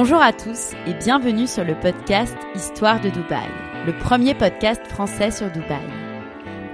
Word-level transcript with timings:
Bonjour 0.00 0.22
à 0.22 0.32
tous 0.32 0.74
et 0.86 0.94
bienvenue 0.94 1.48
sur 1.48 1.64
le 1.64 1.74
podcast 1.74 2.36
Histoire 2.54 3.00
de 3.00 3.08
Dubaï, 3.08 3.48
le 3.84 3.92
premier 3.98 4.32
podcast 4.32 4.80
français 4.86 5.32
sur 5.32 5.50
Dubaï. 5.50 5.82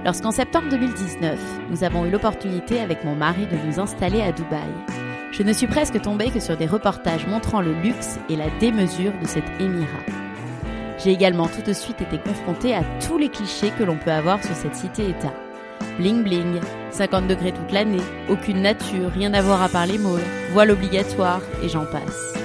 Lorsqu'en 0.05 0.29
septembre 0.29 0.69
2019, 0.69 1.39
nous 1.71 1.83
avons 1.83 2.05
eu 2.05 2.11
l'opportunité 2.11 2.79
avec 2.79 3.03
mon 3.03 3.15
mari 3.15 3.47
de 3.47 3.57
nous 3.65 3.79
installer 3.79 4.21
à 4.21 4.31
Dubaï, 4.31 4.69
je 5.31 5.41
ne 5.41 5.53
suis 5.53 5.65
presque 5.65 5.99
tombée 6.03 6.29
que 6.29 6.39
sur 6.39 6.55
des 6.55 6.67
reportages 6.67 7.25
montrant 7.25 7.61
le 7.61 7.73
luxe 7.73 8.19
et 8.29 8.35
la 8.35 8.51
démesure 8.59 9.13
de 9.19 9.25
cet 9.25 9.45
émirat. 9.59 10.05
J'ai 10.99 11.09
également 11.09 11.47
tout 11.47 11.63
de 11.63 11.73
suite 11.73 12.01
été 12.01 12.19
confrontée 12.19 12.75
à 12.75 12.83
tous 13.07 13.17
les 13.17 13.29
clichés 13.29 13.71
que 13.71 13.83
l'on 13.83 13.97
peut 13.97 14.11
avoir 14.11 14.43
sur 14.43 14.55
cette 14.55 14.75
cité-État. 14.75 15.33
Bling 15.97 16.21
bling, 16.21 16.59
50 16.91 17.25
degrés 17.25 17.53
toute 17.53 17.71
l'année, 17.71 18.03
aucune 18.29 18.61
nature, 18.61 19.09
rien 19.09 19.33
à 19.33 19.41
voir 19.41 19.63
à 19.63 19.69
part 19.69 19.87
les 19.87 19.97
malls, 19.97 20.21
voile 20.51 20.69
obligatoire 20.69 21.41
et 21.63 21.69
j'en 21.69 21.87
passe. 21.87 22.44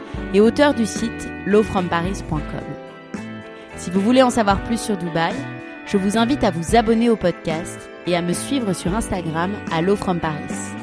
et 0.33 0.41
auteur 0.41 0.73
du 0.73 0.85
site 0.85 1.27
lowfromparis.com. 1.45 2.41
Si 3.77 3.89
vous 3.89 4.01
voulez 4.01 4.21
en 4.21 4.29
savoir 4.29 4.63
plus 4.63 4.79
sur 4.79 4.97
Dubaï, 4.97 5.33
je 5.85 5.97
vous 5.97 6.17
invite 6.17 6.43
à 6.43 6.51
vous 6.51 6.75
abonner 6.75 7.09
au 7.09 7.15
podcast 7.15 7.89
et 8.07 8.15
à 8.15 8.21
me 8.21 8.33
suivre 8.33 8.73
sur 8.73 8.93
Instagram 8.93 9.51
à 9.71 9.81
lowfromparis. 9.81 10.75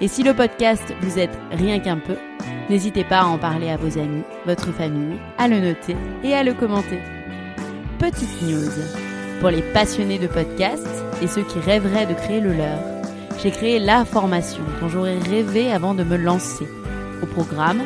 Et 0.00 0.08
si 0.08 0.22
le 0.22 0.34
podcast 0.34 0.82
vous 1.00 1.18
aide 1.18 1.30
rien 1.52 1.78
qu'un 1.78 1.98
peu, 1.98 2.16
n'hésitez 2.68 3.04
pas 3.04 3.20
à 3.20 3.26
en 3.26 3.38
parler 3.38 3.70
à 3.70 3.76
vos 3.76 3.98
amis, 3.98 4.24
votre 4.44 4.72
famille, 4.72 5.18
à 5.38 5.48
le 5.48 5.60
noter 5.60 5.96
et 6.22 6.34
à 6.34 6.42
le 6.42 6.54
commenter. 6.54 6.98
Petite 7.98 8.42
news. 8.42 8.70
Pour 9.40 9.50
les 9.50 9.62
passionnés 9.62 10.18
de 10.18 10.26
podcasts 10.26 11.04
et 11.22 11.26
ceux 11.26 11.42
qui 11.42 11.58
rêveraient 11.58 12.06
de 12.06 12.14
créer 12.14 12.40
le 12.40 12.52
leur, 12.52 12.78
j'ai 13.42 13.50
créé 13.50 13.78
la 13.78 14.04
formation 14.04 14.62
dont 14.80 14.88
j'aurais 14.88 15.18
rêvé 15.18 15.72
avant 15.72 15.94
de 15.94 16.04
me 16.04 16.16
lancer. 16.16 16.66
Au 17.22 17.26
programme, 17.26 17.82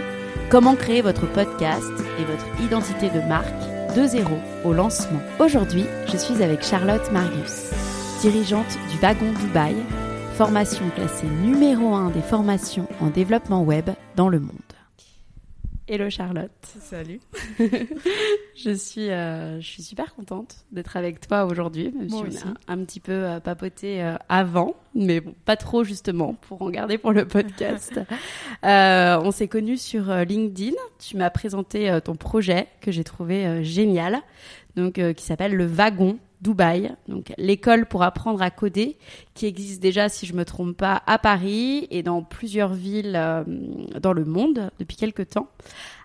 Comment 0.50 0.74
créer 0.74 1.00
votre 1.00 1.30
podcast 1.32 1.92
et 2.18 2.24
votre 2.24 2.60
identité 2.60 3.08
de 3.08 3.20
marque 3.28 3.94
de 3.94 4.04
zéro 4.04 4.34
au 4.64 4.72
lancement. 4.72 5.20
Aujourd'hui, 5.38 5.84
je 6.10 6.16
suis 6.16 6.42
avec 6.42 6.64
Charlotte 6.64 7.12
Marius, 7.12 7.70
dirigeante 8.20 8.76
du 8.90 8.98
Wagon 8.98 9.32
Dubaï, 9.32 9.76
formation 10.34 10.90
classée 10.96 11.28
numéro 11.44 11.94
1 11.94 12.10
des 12.10 12.20
formations 12.20 12.88
en 13.00 13.10
développement 13.10 13.62
web 13.62 13.90
dans 14.16 14.28
le 14.28 14.40
monde. 14.40 14.79
Hello 15.92 16.08
Charlotte. 16.08 16.52
Salut. 16.78 17.18
je 18.54 18.70
suis, 18.70 19.10
euh, 19.10 19.60
je 19.60 19.66
suis 19.66 19.82
super 19.82 20.14
contente 20.14 20.58
d'être 20.70 20.96
avec 20.96 21.18
toi 21.18 21.46
aujourd'hui. 21.46 21.92
Moi 22.08 22.20
on 22.22 22.28
aussi. 22.28 22.44
a 22.68 22.72
un 22.72 22.84
petit 22.84 23.00
peu 23.00 23.10
euh, 23.10 23.40
papoté 23.40 24.00
euh, 24.00 24.14
avant, 24.28 24.76
mais 24.94 25.18
bon, 25.20 25.34
pas 25.44 25.56
trop 25.56 25.82
justement 25.82 26.34
pour 26.34 26.62
en 26.62 26.70
garder 26.70 26.96
pour 26.96 27.10
le 27.10 27.26
podcast. 27.26 27.98
Euh, 28.62 29.18
on 29.24 29.30
s'est 29.30 29.48
connus 29.48 29.78
sur 29.78 30.12
LinkedIn. 30.14 30.76
Tu 30.98 31.16
m'as 31.16 31.30
présenté 31.30 31.98
ton 32.04 32.14
projet 32.14 32.68
que 32.82 32.92
j'ai 32.92 33.04
trouvé 33.04 33.64
génial, 33.64 34.20
donc 34.76 35.00
qui 35.14 35.24
s'appelle 35.24 35.54
le 35.54 35.64
Wagon 35.64 36.18
Dubaï, 36.40 36.94
donc 37.08 37.32
l'école 37.36 37.86
pour 37.86 38.02
apprendre 38.02 38.40
à 38.40 38.50
coder, 38.50 38.96
qui 39.34 39.46
existe 39.46 39.82
déjà, 39.82 40.08
si 40.08 40.26
je 40.26 40.34
me 40.34 40.44
trompe 40.44 40.76
pas, 40.76 41.02
à 41.06 41.18
Paris 41.18 41.86
et 41.90 42.02
dans 42.02 42.22
plusieurs 42.22 42.72
villes 42.72 43.14
euh, 43.16 43.44
dans 44.00 44.12
le 44.12 44.24
monde 44.24 44.70
depuis 44.78 44.96
quelques 44.96 45.28
temps. 45.30 45.48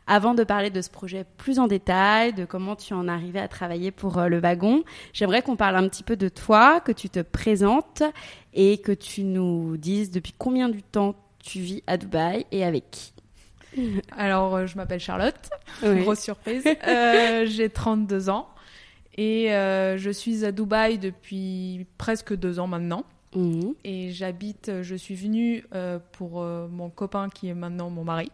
Avant 0.07 0.35
de 0.35 0.43
parler 0.43 0.69
de 0.69 0.81
ce 0.81 0.89
projet 0.89 1.25
plus 1.37 1.57
en 1.57 1.67
détail, 1.67 2.33
de 2.33 2.45
comment 2.45 2.75
tu 2.75 2.93
en 2.93 3.07
arrivé 3.07 3.39
à 3.39 3.47
travailler 3.47 3.91
pour 3.91 4.19
euh, 4.19 4.27
le 4.27 4.39
wagon, 4.39 4.83
j'aimerais 5.13 5.41
qu'on 5.41 5.55
parle 5.55 5.77
un 5.77 5.87
petit 5.87 6.03
peu 6.03 6.15
de 6.15 6.29
toi, 6.29 6.79
que 6.79 6.91
tu 6.91 7.09
te 7.09 7.21
présentes 7.21 8.03
et 8.53 8.77
que 8.77 8.91
tu 8.91 9.23
nous 9.23 9.77
dises 9.77 10.11
depuis 10.11 10.33
combien 10.37 10.69
de 10.69 10.79
temps 10.91 11.15
tu 11.43 11.59
vis 11.59 11.81
à 11.87 11.97
Dubaï 11.97 12.45
et 12.51 12.63
avec 12.63 12.91
qui. 12.91 13.13
Alors, 14.17 14.55
euh, 14.55 14.65
je 14.67 14.75
m'appelle 14.77 14.99
Charlotte. 14.99 15.49
Oui. 15.83 16.01
Grosse 16.01 16.19
surprise. 16.19 16.63
Euh, 16.87 17.45
J'ai 17.47 17.69
32 17.69 18.29
ans 18.29 18.47
et 19.17 19.53
euh, 19.53 19.97
je 19.97 20.09
suis 20.09 20.45
à 20.45 20.51
Dubaï 20.51 20.97
depuis 20.97 21.85
presque 21.97 22.35
deux 22.35 22.59
ans 22.59 22.67
maintenant. 22.67 23.05
Mhm. 23.35 23.73
Et 23.83 24.11
j'habite, 24.11 24.81
je 24.81 24.95
suis 24.95 25.15
venue 25.15 25.65
euh, 25.73 25.99
pour 26.13 26.41
euh, 26.41 26.67
mon 26.67 26.89
copain 26.89 27.29
qui 27.29 27.47
est 27.47 27.53
maintenant 27.53 27.89
mon 27.89 28.03
mari. 28.03 28.31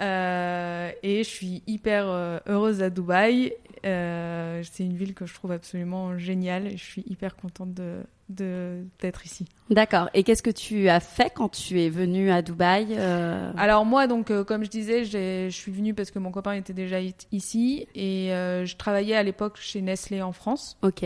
Euh, 0.00 0.90
et 1.02 1.24
je 1.24 1.28
suis 1.28 1.62
hyper 1.66 2.04
euh, 2.08 2.38
heureuse 2.46 2.82
à 2.82 2.90
Dubaï. 2.90 3.52
Euh, 3.86 4.62
c'est 4.70 4.84
une 4.84 4.96
ville 4.96 5.14
que 5.14 5.24
je 5.26 5.34
trouve 5.34 5.52
absolument 5.52 6.18
géniale 6.18 6.66
et 6.66 6.76
je 6.76 6.84
suis 6.84 7.04
hyper 7.06 7.36
contente 7.36 7.72
de 7.74 7.98
d'être 8.30 9.24
ici. 9.24 9.46
D'accord. 9.70 10.10
Et 10.12 10.22
qu'est-ce 10.22 10.42
que 10.42 10.50
tu 10.50 10.90
as 10.90 11.00
fait 11.00 11.32
quand 11.34 11.48
tu 11.48 11.80
es 11.80 11.88
venu 11.88 12.30
à 12.30 12.42
Dubaï 12.42 12.88
euh, 12.90 13.50
Alors 13.56 13.86
moi, 13.86 14.06
donc 14.06 14.30
euh, 14.30 14.44
comme 14.44 14.64
je 14.64 14.68
disais, 14.68 15.04
je 15.04 15.48
suis 15.48 15.72
venue 15.72 15.94
parce 15.94 16.10
que 16.10 16.18
mon 16.18 16.30
copain 16.30 16.52
était 16.52 16.74
déjà 16.74 17.00
i- 17.00 17.14
ici 17.32 17.86
et 17.94 18.30
euh, 18.34 18.66
je 18.66 18.76
travaillais 18.76 19.14
à 19.16 19.22
l'époque 19.22 19.56
chez 19.58 19.80
Nestlé 19.80 20.20
en 20.20 20.32
France. 20.32 20.76
Ok. 20.82 21.04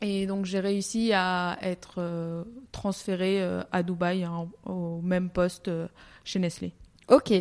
Et 0.00 0.26
donc 0.26 0.46
j'ai 0.46 0.58
réussi 0.58 1.12
à 1.14 1.56
être 1.62 2.44
transférée 2.72 3.40
à 3.70 3.82
Dubaï 3.84 4.24
hein, 4.24 4.48
au 4.66 5.00
même 5.00 5.30
poste 5.30 5.70
chez 6.24 6.40
Nestlé. 6.40 6.72
Ok. 7.08 7.32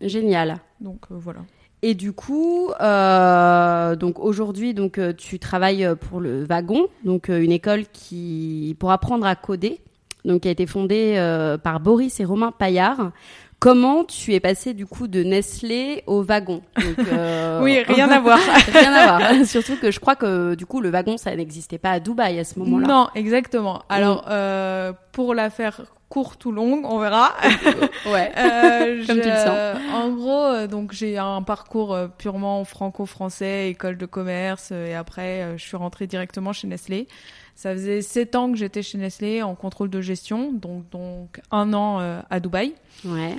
Génial. 0.00 0.58
Donc 0.80 1.00
euh, 1.10 1.14
voilà. 1.18 1.40
Et 1.82 1.94
du 1.94 2.12
coup, 2.12 2.70
euh, 2.80 3.96
donc 3.96 4.18
aujourd'hui, 4.18 4.74
donc 4.74 4.98
euh, 4.98 5.14
tu 5.16 5.38
travailles 5.38 5.88
pour 6.08 6.20
le 6.20 6.44
Wagon, 6.44 6.86
donc 7.04 7.28
une 7.28 7.52
école 7.52 7.84
qui 7.92 8.76
pour 8.78 8.92
apprendre 8.92 9.26
à 9.26 9.34
coder, 9.34 9.80
donc 10.24 10.42
qui 10.42 10.48
a 10.48 10.50
été 10.50 10.66
fondée 10.66 11.14
euh, 11.16 11.56
par 11.58 11.80
Boris 11.80 12.20
et 12.20 12.24
Romain 12.24 12.52
Paillard. 12.52 13.12
Comment 13.58 14.04
tu 14.04 14.32
es 14.32 14.40
passé 14.40 14.72
du 14.72 14.86
coup 14.86 15.06
de 15.06 15.22
Nestlé 15.22 16.02
au 16.06 16.22
Wagon? 16.22 16.62
Donc, 16.76 17.06
euh, 17.12 17.60
Oui, 17.62 17.78
rien 17.86 18.08
à 18.08 18.18
voir. 18.18 18.38
rien 18.72 18.92
à 18.92 19.18
voir. 19.18 19.34
Surtout 19.46 19.76
que 19.76 19.90
je 19.90 20.00
crois 20.00 20.16
que 20.16 20.54
du 20.54 20.64
coup 20.64 20.80
le 20.80 20.88
Wagon 20.88 21.18
ça 21.18 21.36
n'existait 21.36 21.76
pas 21.76 21.90
à 21.90 22.00
Dubaï 22.00 22.38
à 22.38 22.44
ce 22.44 22.58
moment-là. 22.58 22.86
Non, 22.86 23.08
exactement. 23.14 23.82
Alors 23.90 24.24
euh, 24.30 24.94
pour 25.12 25.34
la 25.34 25.50
faire 25.50 25.82
courte 26.10 26.44
ou 26.44 26.52
longue, 26.52 26.84
on 26.84 26.98
verra. 26.98 27.32
Ouais. 28.06 28.30
Euh, 28.36 29.04
Comme 29.06 29.20
tu 29.20 29.28
le 29.28 29.34
je- 29.34 29.94
En 29.94 30.10
gros, 30.10 30.44
euh, 30.44 30.66
donc 30.66 30.92
j'ai 30.92 31.16
un 31.16 31.40
parcours 31.42 31.94
euh, 31.94 32.08
purement 32.08 32.62
franco-français, 32.64 33.70
école 33.70 33.96
de 33.96 34.06
commerce, 34.06 34.68
euh, 34.72 34.88
et 34.88 34.94
après 34.94 35.56
je 35.56 35.62
suis 35.64 35.76
rentrée 35.76 36.06
directement 36.06 36.52
chez 36.52 36.66
Nestlé. 36.66 37.08
Ça 37.54 37.72
faisait 37.72 38.00
sept 38.00 38.36
ans 38.36 38.50
que 38.50 38.56
j'étais 38.56 38.82
chez 38.82 38.96
Nestlé 38.96 39.42
en 39.42 39.54
contrôle 39.54 39.90
de 39.90 40.00
gestion, 40.00 40.50
donc 40.52 40.88
donc 40.90 41.40
un 41.50 41.72
an 41.74 42.00
euh, 42.00 42.20
à 42.30 42.40
Dubaï. 42.40 42.74
Ouais. 43.04 43.36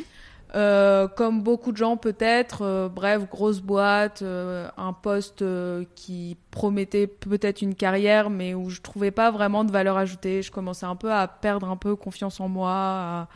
Euh, 0.54 1.08
comme 1.08 1.42
beaucoup 1.42 1.72
de 1.72 1.78
gens 1.78 1.96
peut-être, 1.96 2.64
euh, 2.64 2.90
bref, 2.90 3.22
grosse 3.30 3.62
boîte, 3.62 4.22
euh, 4.22 4.68
un 4.76 4.92
poste 4.92 5.44
euh, 5.44 5.86
qui 5.96 6.36
promettait 6.52 7.08
peut-être 7.08 7.62
une 7.62 7.74
carrière, 7.74 8.30
mais 8.30 8.54
où 8.54 8.70
je 8.70 8.82
trouvais 8.82 9.12
pas 9.12 9.32
vraiment 9.32 9.64
de 9.64 9.72
valeur 9.72 9.96
ajoutée. 9.98 10.42
Je 10.42 10.52
commençais 10.52 10.86
un 10.86 10.98
peu 10.98 11.12
à 11.12 11.28
perdre 11.28 11.70
un 11.70 11.78
peu 11.78 11.96
confiance 11.96 12.42
en 12.42 12.50
moi, 12.50 12.72
à, 12.74 13.28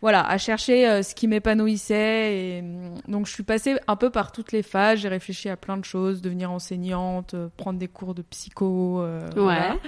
voilà, 0.00 0.28
à 0.28 0.36
chercher 0.36 0.88
euh, 0.88 1.02
ce 1.04 1.14
qui 1.14 1.28
m'épanouissait. 1.28 2.34
Et 2.36 2.60
hum, 2.60 2.94
donc 3.06 3.26
je 3.26 3.32
suis 3.32 3.44
passée 3.44 3.76
un 3.86 3.94
peu 3.94 4.10
par 4.10 4.32
toutes 4.32 4.50
les 4.50 4.64
phases. 4.64 4.98
J'ai 4.98 5.08
réfléchi 5.08 5.48
à 5.48 5.56
plein 5.56 5.76
de 5.76 5.84
choses, 5.84 6.22
devenir 6.22 6.50
enseignante, 6.50 7.36
prendre 7.56 7.78
des 7.78 7.88
cours 7.88 8.14
de 8.14 8.22
psycho, 8.22 9.04
Ouais. 9.36 9.78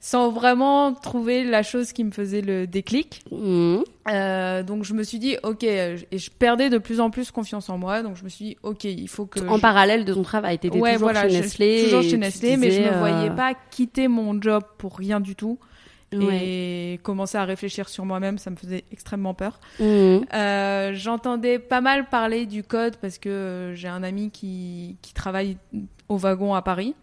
Sans 0.00 0.30
vraiment 0.30 0.92
trouver 0.94 1.42
la 1.42 1.62
chose 1.62 1.92
qui 1.92 2.04
me 2.04 2.10
faisait 2.12 2.42
le 2.42 2.66
déclic. 2.66 3.22
Mhm. 3.32 3.82
Euh, 4.08 4.62
donc 4.62 4.84
je 4.84 4.94
me 4.94 5.02
suis 5.02 5.18
dit 5.18 5.36
ok 5.42 5.64
et 5.64 5.96
je 6.12 6.30
perdais 6.30 6.70
de 6.70 6.78
plus 6.78 7.00
en 7.00 7.10
plus 7.10 7.32
confiance 7.32 7.68
en 7.70 7.76
moi 7.78 8.02
donc 8.02 8.14
je 8.16 8.22
me 8.22 8.28
suis 8.28 8.44
dit 8.44 8.56
ok 8.62 8.84
il 8.84 9.08
faut 9.08 9.26
que 9.26 9.40
En 9.48 9.56
je- 9.56 9.60
parallèle 9.60 10.04
de 10.04 10.14
ton 10.14 10.22
travail, 10.22 10.58
t'étais 10.60 10.78
ouais 10.78 10.92
toujours 10.92 11.10
voilà 11.10 11.28
chez 11.28 11.40
Nestlé. 11.40 11.82
toujours 11.84 12.02
chez 12.02 12.16
Nestlé 12.18 12.56
mais 12.56 12.70
je 12.70 12.76
disais, 12.78 12.90
me 12.92 12.98
voyais 12.98 13.30
euh, 13.30 13.34
pas 13.34 13.54
quitter 13.72 14.06
mon 14.06 14.40
job 14.40 14.62
pour 14.78 14.96
rien 14.96 15.18
du 15.18 15.34
tout 15.34 15.58
ouais. 16.14 16.38
et 16.94 17.00
commencer 17.02 17.36
à 17.36 17.44
réfléchir 17.44 17.88
sur 17.88 18.04
moi-même 18.04 18.38
ça 18.38 18.50
me 18.50 18.56
faisait 18.56 18.84
extrêmement 18.92 19.34
peur 19.34 19.58
Mhm. 19.80 20.24
euh, 20.32 20.92
j'entendais 20.94 21.58
pas 21.58 21.80
mal 21.80 22.08
parler 22.08 22.46
du 22.46 22.62
code 22.62 22.94
parce 22.98 23.18
que 23.18 23.28
euh, 23.28 23.74
j'ai 23.74 23.88
un 23.88 24.04
ami 24.04 24.30
qui, 24.30 24.98
qui 25.02 25.14
travaille 25.14 25.56
au 26.08 26.16
wagon 26.16 26.54
à 26.54 26.62
Paris 26.62 26.94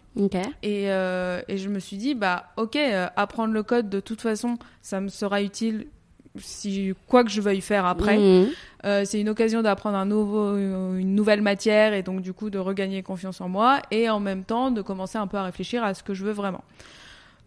Et, 0.61 0.91
euh, 0.91 1.41
et 1.47 1.57
je 1.57 1.69
me 1.69 1.79
suis 1.79 1.97
dit, 1.97 2.15
bah 2.15 2.45
ok, 2.57 2.75
euh, 2.75 3.07
apprendre 3.15 3.53
le 3.53 3.63
code, 3.63 3.89
de 3.89 3.99
toute 3.99 4.21
façon, 4.21 4.57
ça 4.81 5.01
me 5.01 5.07
sera 5.07 5.41
utile 5.41 5.87
si 6.37 6.93
quoi 7.07 7.23
que 7.23 7.29
je 7.29 7.41
veuille 7.41 7.61
faire 7.61 7.85
après. 7.85 8.17
Mhm. 8.17 8.49
Euh, 8.85 9.03
c'est 9.05 9.21
une 9.21 9.29
occasion 9.29 9.61
d'apprendre 9.61 9.97
un 9.97 10.05
nouveau, 10.05 10.57
une 10.57 11.15
nouvelle 11.15 11.41
matière 11.41 11.93
et 11.93 12.03
donc 12.03 12.21
du 12.21 12.33
coup 12.33 12.49
de 12.49 12.57
regagner 12.57 13.01
confiance 13.03 13.39
en 13.39 13.47
moi 13.49 13.81
et 13.91 14.09
en 14.09 14.19
même 14.19 14.43
temps 14.43 14.71
de 14.71 14.81
commencer 14.81 15.17
un 15.17 15.27
peu 15.27 15.37
à 15.37 15.43
réfléchir 15.43 15.83
à 15.83 15.93
ce 15.93 16.03
que 16.03 16.13
je 16.13 16.25
veux 16.25 16.31
vraiment. 16.31 16.63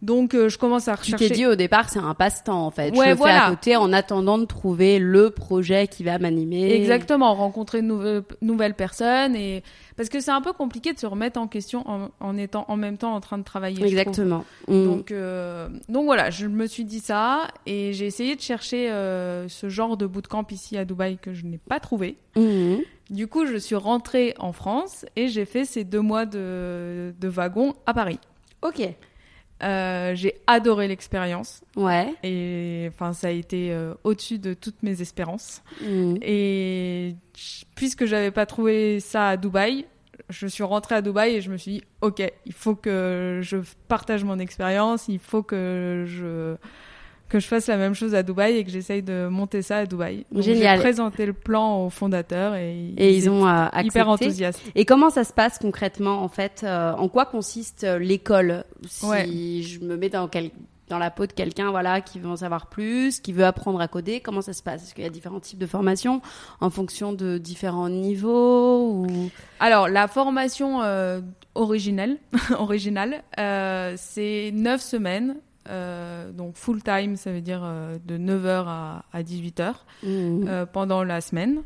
Donc 0.03 0.35
euh, 0.35 0.47
je 0.47 0.57
commence 0.59 0.87
à 0.87 0.93
Tu 0.95 1.13
rechercher. 1.13 1.29
t'es 1.29 1.33
dit 1.33 1.45
au 1.47 1.55
départ, 1.55 1.89
c'est 1.89 1.97
un 1.99 2.13
passe-temps 2.13 2.65
en 2.65 2.69
fait. 2.69 2.93
je 2.93 2.99
Ouais, 2.99 3.05
le 3.09 3.11
fais 3.13 3.17
voilà. 3.17 3.45
à 3.45 3.49
côté 3.49 3.75
en 3.75 3.91
attendant 3.93 4.37
de 4.37 4.45
trouver 4.45 4.99
le 4.99 5.31
projet 5.31 5.87
qui 5.87 6.03
va 6.03 6.19
m'animer. 6.19 6.71
Exactement, 6.71 7.33
rencontrer 7.33 7.81
de 7.81 7.87
nouvelles, 7.87 8.23
nouvelles 8.41 8.73
personnes 8.75 9.35
et 9.35 9.63
parce 9.95 10.09
que 10.09 10.19
c'est 10.19 10.29
un 10.31 10.41
peu 10.41 10.53
compliqué 10.53 10.93
de 10.93 10.99
se 10.99 11.07
remettre 11.07 11.39
en 11.39 11.47
question 11.47 11.83
en, 11.89 12.09
en 12.19 12.37
étant 12.37 12.65
en 12.67 12.77
même 12.77 12.97
temps 12.97 13.15
en 13.15 13.21
train 13.21 13.39
de 13.39 13.43
travailler. 13.43 13.77
je. 13.81 13.85
Exactement. 13.85 14.45
Mhm. 14.67 14.85
Donc, 14.85 15.11
euh, 15.11 15.67
donc 15.89 16.05
voilà, 16.05 16.29
je 16.29 16.45
me 16.45 16.67
suis 16.67 16.85
dit 16.85 16.99
ça 16.99 17.47
et 17.65 17.91
j'ai 17.93 18.05
essayé 18.05 18.35
de 18.35 18.41
chercher 18.41 18.91
euh, 18.91 19.47
ce 19.49 19.67
genre 19.67 19.97
de 19.97 20.05
bootcamp 20.05 20.45
ici 20.51 20.77
à 20.77 20.85
Dubaï 20.85 21.17
que 21.17 21.33
je 21.33 21.45
n'ai 21.45 21.57
pas 21.57 21.79
trouvé. 21.79 22.17
Mhm. 22.35 22.81
Du 23.09 23.25
coup, 23.27 23.45
je 23.47 23.55
suis 23.57 23.75
rentrée 23.75 24.35
en 24.37 24.51
France 24.51 25.05
et 25.15 25.27
j'ai 25.29 25.45
fait 25.45 25.65
ces 25.65 25.83
deux 25.85 26.01
mois 26.01 26.25
de, 26.25 27.15
de 27.19 27.27
wagon 27.27 27.73
à 27.87 27.93
Paris. 27.95 28.19
Ok. 28.61 28.81
Euh, 29.63 30.13
j'ai 30.13 30.35
adoré 30.45 30.87
l'expérience 30.87 31.61
Ouais. 31.75 32.13
et 32.23 32.89
enfin 32.93 33.11
ça 33.13 33.27
a 33.27 33.31
été 33.31 33.71
euh, 33.71 33.95
au-dessus 34.03 34.37
de 34.37 34.53
toutes 34.53 34.83
mes 34.83 35.01
espérances. 35.01 35.63
Mhm. 35.81 36.19
Et 36.21 37.15
puisque 37.75 38.05
j'avais 38.05 38.29
pas 38.31 38.45
trouvé 38.45 38.99
ça 38.99 39.29
à 39.29 39.37
Dubaï, 39.37 39.85
je 40.29 40.45
suis 40.45 40.63
rentrée 40.63 40.95
à 40.95 41.01
Dubaï 41.01 41.35
et 41.35 41.41
je 41.41 41.49
me 41.51 41.57
suis 41.57 41.71
dit, 41.71 41.83
ok, 42.01 42.21
il 42.45 42.53
faut 42.53 42.75
que 42.75 43.39
je 43.41 43.57
partage 43.87 44.23
mon 44.23 44.37
expérience, 44.39 45.07
il 45.07 45.19
faut 45.19 45.41
que 45.43 46.03
je 46.07 46.55
que 47.29 47.39
je 47.39 47.47
fasse 47.47 47.67
la 47.67 47.77
même 47.77 47.93
chose 47.93 48.15
à 48.15 48.23
Dubaï 48.23 48.57
et 48.57 48.63
que 48.63 48.69
j'essaye 48.71 49.01
de 49.03 49.27
monter 49.27 49.61
ça 49.61 49.77
à 49.79 49.85
Dubaï. 49.85 50.25
Donc, 50.31 50.43
Génial. 50.43 50.77
J'ai 50.77 50.81
présenté 50.83 51.25
le 51.25 51.33
plan 51.33 51.83
aux 51.85 51.89
fondateurs 51.89 52.55
et, 52.55 52.93
Et 52.97 53.15
ils 53.17 53.29
ont 53.29 53.45
euh, 53.47 53.67
étaient 53.67 53.87
hyper 53.87 54.09
accepté. 54.09 54.25
enthousiastes. 54.27 54.61
Et 54.75 54.85
comment 54.85 55.09
ça 55.09 55.23
se 55.23 55.33
passe 55.33 55.57
concrètement 55.59 56.23
en 56.23 56.29
fait 56.29 56.61
euh, 56.63 56.93
En 56.93 57.09
quoi 57.09 57.25
consiste 57.25 57.83
euh, 57.83 57.99
l'école? 57.99 58.63
Si 58.87 59.05
Ouais. 59.05 59.25
je 59.61 59.79
me 59.79 59.97
mets 59.97 60.09
dans 60.09 60.27
quel 60.27 60.51
dans 60.89 60.99
la 60.99 61.11
peau 61.11 61.25
de 61.25 61.33
quelqu'un 61.33 61.69
voilà 61.69 61.99
qui 61.99 62.17
veut 62.17 62.29
en 62.29 62.37
savoir 62.37 62.67
plus, 62.67 63.19
qui 63.19 63.33
veut 63.33 63.43
apprendre 63.43 63.81
à 63.81 63.89
coder, 63.89 64.21
comment 64.21 64.39
ça 64.39 64.53
se 64.53 64.63
passe? 64.63 64.83
Est-ce 64.83 64.95
qu'il 64.95 65.03
y 65.03 65.07
a 65.07 65.09
différents 65.09 65.41
types 65.41 65.59
de 65.59 65.65
formations 65.67 66.21
en 66.61 66.69
fonction 66.69 67.11
de 67.11 67.37
différents 67.37 67.89
niveaux 67.89 68.91
ou? 68.93 69.29
Alors, 69.59 69.89
la 69.89 70.07
formation 70.07 70.81
euh, 70.83 71.19
originelle, 71.55 72.15
originale, 72.57 73.21
c'est 73.97 74.51
9 74.53 74.81
semaines. 74.81 75.35
Euh, 75.67 76.31
donc 76.31 76.55
full 76.55 76.81
time, 76.83 77.15
ça 77.15 77.31
veut 77.31 77.41
dire 77.41 77.61
euh, 77.63 77.97
de 78.05 78.17
9h 78.17 78.65
à, 78.67 79.05
à 79.11 79.23
18h. 79.23 79.73
Mhm. 80.03 80.45
euh, 80.47 80.65
pendant 80.65 81.03
la 81.03 81.21
semaine. 81.21 81.61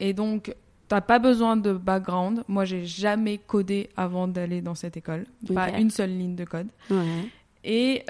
Et 0.00 0.12
donc, 0.12 0.54
t'as 0.88 1.00
pas 1.00 1.18
besoin 1.18 1.56
de 1.56 1.72
background. 1.72 2.44
Moi, 2.48 2.64
j'ai 2.64 2.84
jamais 2.84 3.38
codé 3.38 3.88
avant 3.96 4.28
d'aller 4.28 4.60
dans 4.60 4.74
cette 4.74 4.96
école. 4.96 5.26
Pas 5.54 5.70
une 5.78 5.90
seule 5.90 6.10
ligne 6.10 6.34
de 6.36 6.44
code. 6.44 6.68
Ouais. 6.90 7.28
Et 7.64 8.02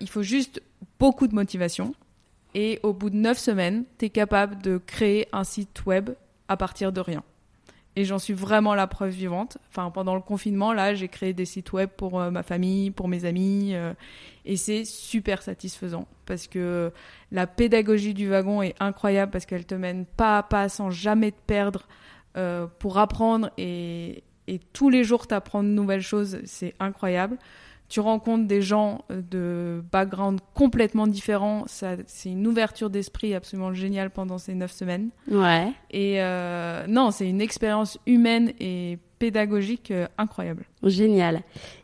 il 0.00 0.08
faut 0.08 0.22
juste 0.22 0.62
beaucoup 0.98 1.26
de 1.26 1.34
motivation. 1.34 1.94
Et 2.54 2.80
au 2.82 2.92
bout 2.92 3.10
de 3.10 3.16
neuf 3.16 3.38
semaines, 3.38 3.84
t'es 3.98 4.10
capable 4.10 4.60
de 4.62 4.78
créer 4.78 5.28
un 5.32 5.44
site 5.44 5.84
web 5.86 6.10
à 6.48 6.56
partir 6.56 6.92
de 6.92 7.00
rien. 7.00 7.22
Et 7.98 8.04
j'en 8.04 8.20
suis 8.20 8.32
vraiment 8.32 8.76
la 8.76 8.86
preuve 8.86 9.10
vivante. 9.10 9.58
Pendant 9.74 10.14
le 10.14 10.20
confinement, 10.20 10.72
là, 10.72 10.94
j'ai 10.94 11.08
créé 11.08 11.32
des 11.32 11.44
sites 11.44 11.72
web 11.72 11.90
pour 11.90 12.20
euh, 12.20 12.30
ma 12.30 12.44
famille, 12.44 12.92
pour 12.92 13.08
mes 13.08 13.24
amis. 13.24 13.74
euh, 13.74 13.92
et 14.44 14.56
c'est 14.56 14.84
super 14.84 15.42
satisfaisant. 15.42 16.06
Parce 16.24 16.46
que 16.46 16.92
la 17.32 17.48
pédagogie 17.48 18.14
du 18.14 18.28
wagon 18.30 18.62
est 18.62 18.76
incroyable 18.78 19.32
parce 19.32 19.46
qu'elle 19.46 19.66
te 19.66 19.74
mène 19.74 20.06
pas 20.06 20.38
à 20.38 20.42
pas 20.44 20.68
sans 20.68 20.90
jamais 20.90 21.32
te 21.32 21.40
perdre 21.44 21.88
euh, 22.36 22.68
pour 22.78 22.98
apprendre. 22.98 23.50
Et, 23.58 24.22
tous 24.72 24.90
les 24.90 25.02
jours, 25.02 25.26
t'apprends 25.26 25.64
de 25.64 25.68
nouvelles 25.68 26.00
choses. 26.00 26.38
C'est 26.44 26.74
incroyable. 26.78 27.36
Tu 27.88 28.00
rencontres 28.00 28.46
des 28.46 28.60
gens 28.60 29.04
euh, 29.10 29.22
de 29.30 29.82
background 29.90 30.40
complètement 30.54 31.06
différents. 31.06 31.64
Ça, 31.66 31.92
c'est 32.06 32.30
une 32.30 32.46
ouverture 32.46 32.90
d'esprit 32.90 33.34
absolument 33.34 33.72
géniale 33.72 34.10
pendant 34.10 34.36
ces 34.38 34.54
neuf 34.54 34.72
semaines. 34.72 35.08
Ouais. 35.30 35.72
Et 35.90 36.20
euh, 36.22 36.86
non, 36.86 37.10
c'est 37.10 37.28
une 37.28 37.40
expérience 37.40 37.98
humaine 38.06 38.52
et 38.60 38.98
pédagogique 39.18 39.90
euh, 39.90 40.06
incroyable. 40.16 40.64
Génial. 40.84 41.40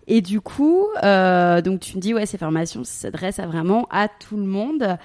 Et 0.06 0.20
du 0.20 0.40
coup, 0.40 0.86
euh, 1.02 1.60
donc 1.62 1.80
tu 1.80 1.96
me 1.96 2.00
dis 2.00 2.14
ouais, 2.14 2.26
ces 2.26 2.38
formations 2.38 2.84
s'adressent 2.84 3.40
à 3.40 3.46
vraiment 3.46 3.88
à 3.90 4.06
tout 4.08 4.36
le 4.36 4.44
monde. 4.44 4.96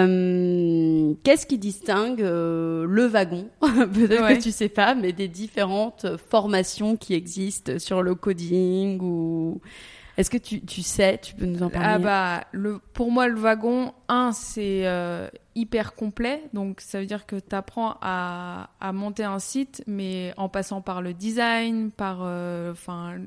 Euh, 0.00 1.14
Qu'est-ce 1.22 1.46
qui 1.46 1.58
distingue 1.58 2.22
euh, 2.22 2.84
le 2.86 3.06
wagon 3.06 3.48
Peut-être 3.60 4.22
Ouais. 4.22 4.36
que 4.38 4.42
tu 4.42 4.50
sais 4.50 4.68
pas, 4.68 4.94
mais 4.94 5.12
des 5.12 5.28
différentes 5.28 6.06
formations 6.30 6.96
qui 6.96 7.14
existent 7.14 7.78
sur 7.78 8.02
le 8.02 8.14
coding 8.14 9.00
ou 9.02 9.60
est-ce 10.16 10.30
que 10.30 10.38
tu, 10.38 10.82
sais 10.82 11.18
Tu 11.18 11.34
peux 11.34 11.44
nous 11.44 11.62
en 11.62 11.68
parler 11.68 11.88
Ah 11.88 11.98
bah, 11.98 12.46
le, 12.52 12.78
pour 12.78 13.10
moi, 13.12 13.28
le 13.28 13.38
wagon, 13.38 13.92
un, 14.08 14.32
c'est 14.32 14.86
euh, 14.86 15.28
hyper 15.54 15.94
complet. 15.94 16.42
Donc, 16.54 16.80
ça 16.80 17.00
veut 17.00 17.06
dire 17.06 17.26
que 17.26 17.36
tu 17.36 17.54
apprends 17.54 17.96
à, 18.00 18.68
monter 18.94 19.24
un 19.24 19.38
site, 19.38 19.82
mais 19.86 20.32
en 20.38 20.48
passant 20.48 20.80
par 20.80 21.02
le 21.02 21.12
design, 21.12 21.90
par 21.90 22.20
euh, 22.22 22.72
enfin, 22.72 23.18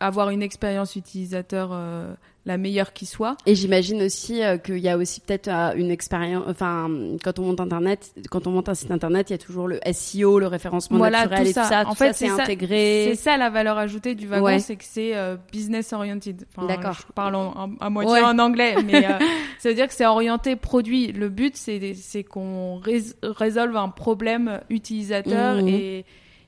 avoir 0.00 0.30
une 0.30 0.42
expérience 0.42 0.96
utilisateur 0.96 1.70
euh, 1.72 2.14
la 2.50 2.58
meilleure 2.58 2.92
qui 2.92 3.06
soit. 3.06 3.36
Et 3.46 3.54
j'imagine 3.54 4.02
aussi 4.02 4.42
euh, 4.42 4.58
qu'il 4.58 4.78
y 4.78 4.88
a 4.88 4.96
aussi 4.96 5.20
peut-être 5.20 5.48
euh, 5.48 5.72
une 5.76 5.90
expérience. 5.90 6.44
Enfin, 6.48 6.90
quand 7.24 7.38
on 7.38 7.42
monte 7.44 7.60
internet, 7.60 8.12
quand 8.30 8.46
on 8.46 8.50
monte 8.50 8.68
un 8.68 8.74
site 8.74 8.90
internet, 8.90 9.30
il 9.30 9.32
y 9.32 9.34
a 9.34 9.38
toujours 9.38 9.68
le 9.68 9.80
SEO, 9.92 10.38
le 10.38 10.46
référencement 10.46 10.98
Voilà, 10.98 11.20
naturel 11.22 11.42
tout 11.44 11.48
et 11.50 11.52
ça. 11.52 11.62
tout 11.62 11.68
ça. 11.68 11.80
En 11.86 11.90
tout 11.90 11.96
fait, 11.96 12.12
ça, 12.12 12.12
c'est 12.14 12.28
intégré. 12.28 13.06
C'est 13.10 13.16
ça 13.22 13.36
la 13.36 13.50
valeur 13.50 13.78
ajoutée 13.78 14.14
du 14.14 14.26
wagon, 14.26 14.44
Ouais. 14.44 14.58
c'est 14.58 14.76
que 14.76 14.84
c'est 14.84 15.16
euh, 15.16 15.36
business 15.52 15.92
oriented. 15.92 16.44
Enfin, 16.56 16.66
D'accord. 16.66 16.94
Je 17.06 17.12
parle 17.12 17.34
en- 17.36 17.54
en- 17.56 17.70
à 17.80 17.88
moitié 17.90 18.12
Ouais. 18.12 18.20
en 18.22 18.38
anglais, 18.38 18.74
mais 18.84 19.02
ça 19.58 19.68
veut 19.68 19.74
dire 19.74 19.86
que 19.88 19.94
c'est 19.94 20.06
orienté 20.06 20.56
produit. 20.56 21.12
Le 21.12 21.28
but, 21.28 21.56
c'est 21.56 22.24
qu'on 22.24 22.78
rés- 22.78 23.14
résolve 23.22 23.76
un 23.76 23.88
problème 23.88 24.60
utilisateur 24.70 25.56
Mhm. 25.62 25.68
et, 25.68 26.04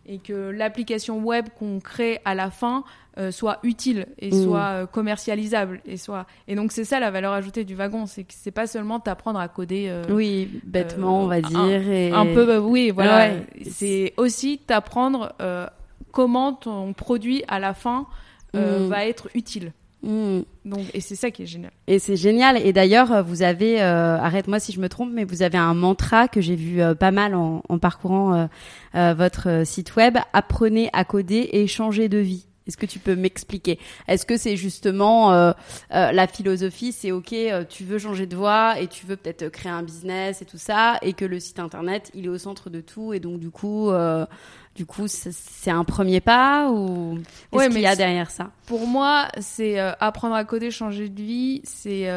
et 0.07 0.19
que 0.19 0.51
l'application 0.51 1.19
web 1.21 1.49
qu'on 1.59 1.79
crée 1.81 2.21
à 2.25 2.35
la 2.35 2.51
fin 2.51 2.85
euh, 3.19 3.31
soit 3.31 3.59
utile 3.63 4.07
et 4.19 4.31
Mhm. 4.35 4.43
soit 4.45 4.65
euh, 4.71 4.87
commercialisable 4.87 5.81
et 5.85 5.97
soit 5.99 6.27
et 6.49 6.55
donc 6.55 6.73
c'est 6.73 6.85
ça 6.85 6.99
la 6.99 7.11
valeur 7.11 7.33
ajoutée 7.35 7.63
du 7.65 7.75
wagon, 7.75 8.07
c'est 8.07 8.25
que 8.25 8.33
c'est 8.35 8.51
pas 8.51 8.67
seulement 8.67 9.01
t'apprendre 9.01 9.39
à 9.39 9.49
coder. 9.49 9.87
euh, 9.89 10.03
Oui, 10.09 10.49
bêtement, 10.65 11.21
euh, 11.21 11.25
on 11.25 11.27
va 11.27 11.35
un- 11.37 11.41
dire. 11.41 11.89
et... 11.91 12.11
un 12.11 12.25
peu, 12.27 12.47
bah 12.47 12.61
oui, 12.61 12.91
voilà. 12.91 13.35
Ouais. 13.35 13.47
C'est 13.71 14.15
aussi 14.17 14.59
t'apprendre 14.59 15.35
comment 16.11 16.53
ton 16.55 16.93
produit 16.95 17.45
à 17.49 17.59
la 17.59 17.75
fin 17.75 18.07
Mm. 18.55 18.89
va 18.89 19.07
être 19.07 19.29
utile. 19.35 19.73
Mm. 20.03 20.41
Donc, 20.65 20.81
et 20.95 21.01
c'est 21.01 21.17
ça 21.17 21.31
qui 21.31 21.43
est 21.43 21.47
génial. 21.47 21.73
Et 21.87 21.99
c'est 21.99 22.17
génial. 22.17 22.57
Et 22.57 22.73
d'ailleurs, 22.73 23.13
euh, 23.13 23.23
vous 23.23 23.43
avez, 23.43 23.83
euh, 23.83 24.17
arrête-moi 24.19 24.61
si 24.61 24.73
je 24.73 24.81
me 24.81 24.89
trompe, 24.89 25.11
mais 25.13 25.25
vous 25.25 25.43
avez 25.43 25.59
un 25.59 25.75
mantra 25.75 26.29
que 26.29 26.41
j'ai 26.41 26.57
vu 26.57 26.81
euh, 26.81 26.95
pas 26.95 27.11
mal 27.11 27.35
en, 27.35 27.63
en 27.69 27.79
parcourant 27.79 28.49
euh, 28.95 29.15
votre 29.15 29.67
site 29.67 29.97
web. 29.97 30.19
Apprenez 30.33 30.91
à 30.93 31.05
coder 31.05 31.49
et 31.53 31.67
changer 31.67 32.09
de 32.09 32.19
vie. 32.19 32.47
Est-ce 32.67 32.77
que 32.77 32.87
tu 32.87 32.99
peux 32.99 33.17
m'expliquer? 33.17 33.79
Est-ce 34.07 34.25
que 34.25 34.37
c'est 34.37 34.57
justement 34.57 35.33
euh, 35.33 35.53
euh, 35.93 36.13
la 36.13 36.27
philosophie, 36.27 36.93
c'est 36.93 37.11
ok, 37.11 37.33
euh, 37.33 37.65
tu 37.69 37.85
veux 37.85 37.99
changer 37.99 38.27
de 38.27 38.37
voie 38.37 38.79
et 38.81 38.87
tu 38.87 39.07
veux 39.07 39.17
peut-être 39.17 39.49
créer 39.49 39.73
un 39.73 39.83
business 39.83 40.43
et 40.43 40.45
tout 40.45 40.59
ça, 40.59 40.99
et 41.03 41.13
que 41.13 41.25
le 41.25 41.41
site 41.41 41.59
internet, 41.59 42.11
il 42.15 42.27
est 42.27 42.29
au 42.29 42.39
centre 42.39 42.71
de 42.71 42.81
tout, 42.81 43.13
et 43.13 43.21
donc 43.21 43.41
du 43.41 43.51
coup, 43.51 43.91
du 44.75 44.87
coup, 44.87 45.07
c'est- 45.09 45.71
un 45.71 45.85
premier 45.85 46.21
pas 46.21 46.71
ou 46.71 47.19
qu'est-ce 47.51 47.57
Ouais, 47.65 47.69
qu'il 47.69 47.81
y 47.81 47.87
a 47.87 47.97
derrière 47.97 48.31
ça? 48.31 48.51
Pour 48.67 48.87
moi, 48.87 49.29
c'est 49.41 49.79
apprendre 49.79 50.35
à 50.35 50.45
coder, 50.45 50.71
changer 50.71 51.09
de 51.09 51.23
vie. 51.23 51.61
C'est 51.65 52.09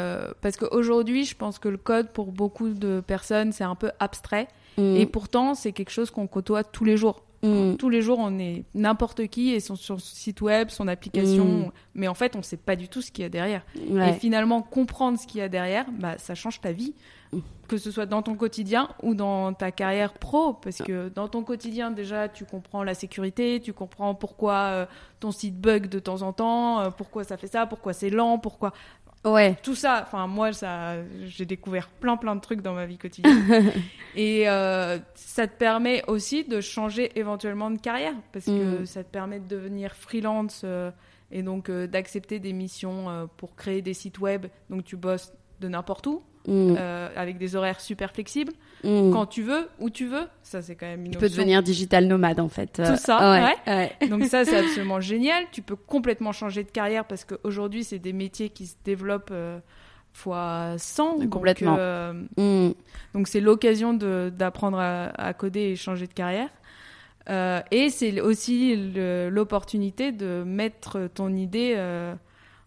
parce 0.42 0.58
qu'aujourd'hui, 0.58 1.25
je 1.25 1.36
pense 1.36 1.60
que 1.60 1.68
le 1.70 1.78
code 1.78 2.10
pour 2.10 2.32
beaucoup 2.32 2.70
de 2.70 3.02
personnes, 3.06 3.52
c'est 3.52 3.64
un 3.64 3.75
peu 3.75 3.92
abstrait. 4.00 4.48
Mm. 4.78 4.96
Et 4.98 5.06
pourtant, 5.06 5.56
c'est 5.56 5.72
quelque 5.72 5.92
chose 5.92 6.12
qu'on 6.12 6.28
côtoie 6.28 6.64
tous 6.64 6.84
les 6.86 6.98
jours. 6.98 7.22
Mm. 7.46 7.78
Tous 7.78 7.90
les 7.90 8.02
jours, 8.02 8.20
on 8.20 8.38
est 8.40 8.64
n'importe 8.74 9.28
qui 9.28 9.52
et 9.52 9.60
son, 9.60 9.75
son 9.75 9.98
site 9.98 10.42
web, 10.42 10.70
son 10.70 10.88
application. 10.88 11.46
Mm. 11.46 11.72
Mais 11.94 12.08
en 12.08 12.14
fait, 12.14 12.36
on 12.36 12.40
ne 12.40 12.44
sait 12.44 12.58
pas 12.58 12.75
du 12.75 12.88
tout 12.88 13.02
ce 13.02 13.12
qu'il 13.12 13.24
y 13.24 13.25
a 13.25 13.30
derrière. 13.30 13.64
Ouais. 13.90 14.12
Et 14.12 14.14
finalement, 14.14 14.62
comprendre 14.62 15.20
ce 15.20 15.28
qu'il 15.28 15.40
y 15.40 15.44
a 15.44 15.50
derrière, 15.50 15.86
bah, 15.92 16.18
ça 16.18 16.36
change 16.36 16.62
ta 16.62 16.72
vie. 16.72 16.94
Mm. 17.32 17.40
Que 17.68 17.78
ce 17.78 17.90
soit 17.90 18.06
dans 18.06 18.22
ton 18.22 18.36
quotidien 18.36 18.90
ou 19.02 19.16
dans 19.16 19.54
ta 19.54 19.72
carrière 19.72 20.14
pro. 20.14 20.54
Parce 20.54 20.78
que 20.78 21.10
dans 21.10 21.28
ton 21.28 21.44
quotidien, 21.44 21.92
déjà, 21.92 22.30
tu 22.30 22.46
comprends 22.46 22.84
la 22.84 22.94
sécurité, 22.94 23.60
tu 23.60 23.74
comprends 23.74 24.14
pourquoi 24.16 24.54
euh, 24.54 24.86
ton 25.20 25.32
site 25.32 25.60
bug 25.60 25.88
de 25.88 26.00
temps 26.00 26.22
en 26.22 26.34
temps, 26.34 26.80
euh, 26.80 26.90
pourquoi 26.90 27.24
ça 27.24 27.38
fait 27.38 27.48
ça, 27.48 27.66
pourquoi 27.66 27.94
c'est 27.94 28.10
lent, 28.10 28.38
pourquoi. 28.38 28.74
Ouais. 29.25 29.55
Tout 29.63 29.75
ça, 29.75 30.01
enfin, 30.05 30.27
moi, 30.27 30.53
ça, 30.53 30.96
j'ai 31.25 31.46
découvert 31.46 31.88
plein, 31.89 32.15
plein 32.15 32.36
de 32.36 32.41
trucs 32.41 32.62
dans 32.62 32.74
ma 32.74 32.86
vie 32.86 32.98
quotidienne. 32.98 33.72
Et 34.15 34.48
euh, 34.48 34.98
ça 35.15 35.48
te 35.48 35.58
permet 35.58 36.03
aussi 36.08 36.44
de 36.44 36.62
changer 36.62 37.12
éventuellement 37.20 37.72
de 37.72 37.79
carrière. 37.79 38.13
Parce 38.32 38.46
que 38.46 38.82
Mm. 38.82 38.86
ça 38.86 39.03
te 39.03 39.10
permet 39.10 39.39
de 39.39 39.48
devenir 39.48 39.96
freelance. 39.96 40.62
euh, 40.63 40.91
et 41.32 41.41
donc 41.41 41.70
euh, 41.70 41.88
d'accepter 41.88 42.38
des 42.39 42.53
missions 42.53 43.27
pour 43.38 43.55
créer 43.55 43.82
des 43.82 43.96
sites 43.96 44.20
web. 44.20 44.46
Donc 44.70 44.84
tu 44.86 44.96
bosses 44.96 45.34
de 45.60 45.67
n'importe 45.67 46.05
où, 46.05 46.22
Mm. 46.48 46.75
euh, 46.78 47.10
avec 47.16 47.38
des 47.38 47.56
horaires 47.56 47.80
super 47.80 48.12
flexibles, 48.12 48.54
Mm. 48.84 49.12
quand 49.12 49.25
tu 49.25 49.42
veux, 49.42 49.68
où 49.80 49.90
tu 49.90 50.06
veux. 50.06 50.28
Ça, 50.44 50.62
c'est 50.62 50.75
quand 50.75 50.86
même 50.86 51.06
une 51.06 51.12
Tu 51.12 51.18
peux 51.18 51.28
devenir 51.30 51.64
digital 51.64 52.06
nomade 52.06 52.40
en 52.40 52.50
fait. 52.50 52.74
Tout 52.74 52.98
ça, 52.98 53.32
ouais. 53.32 53.56
ouais. 54.00 54.08
Donc 54.10 54.25
ça, 54.25 54.46
c'est 54.46 54.58
absolument 54.66 55.00
génial. 55.00 55.46
Tu 55.52 55.62
peux 55.64 55.75
complètement 55.75 56.32
changer 56.32 56.64
de 56.64 56.70
carrière 56.70 57.06
parce 57.06 57.25
qu'aujourd'hui, 57.25 57.84
c'est 57.84 57.98
des 58.00 58.14
métiers 58.14 58.50
qui 58.50 58.68
se 58.68 58.75
développent 58.86 59.30
euh, 59.32 59.58
fois 60.14 60.75
100. 60.78 61.18
donc, 61.20 61.30
Complètement. 61.30 61.75
euh, 61.80 62.14
Mm. 62.38 62.74
donc 63.16 63.28
c'est 63.28 63.42
l'occasion 63.42 63.94
d'apprendre 63.96 64.78
à, 64.80 65.06
à 65.20 65.34
coder 65.34 65.62
et 65.62 65.75
changer 65.75 66.06
de 66.08 66.14
carrière. 66.14 66.50
Euh, 67.28 67.60
et 67.72 67.90
c'est 67.90 68.22
aussi 68.22 68.75
l'opportunité 69.32 70.12
de 70.12 70.44
mettre 70.46 71.10
ton 71.14 71.34
idée 71.36 71.74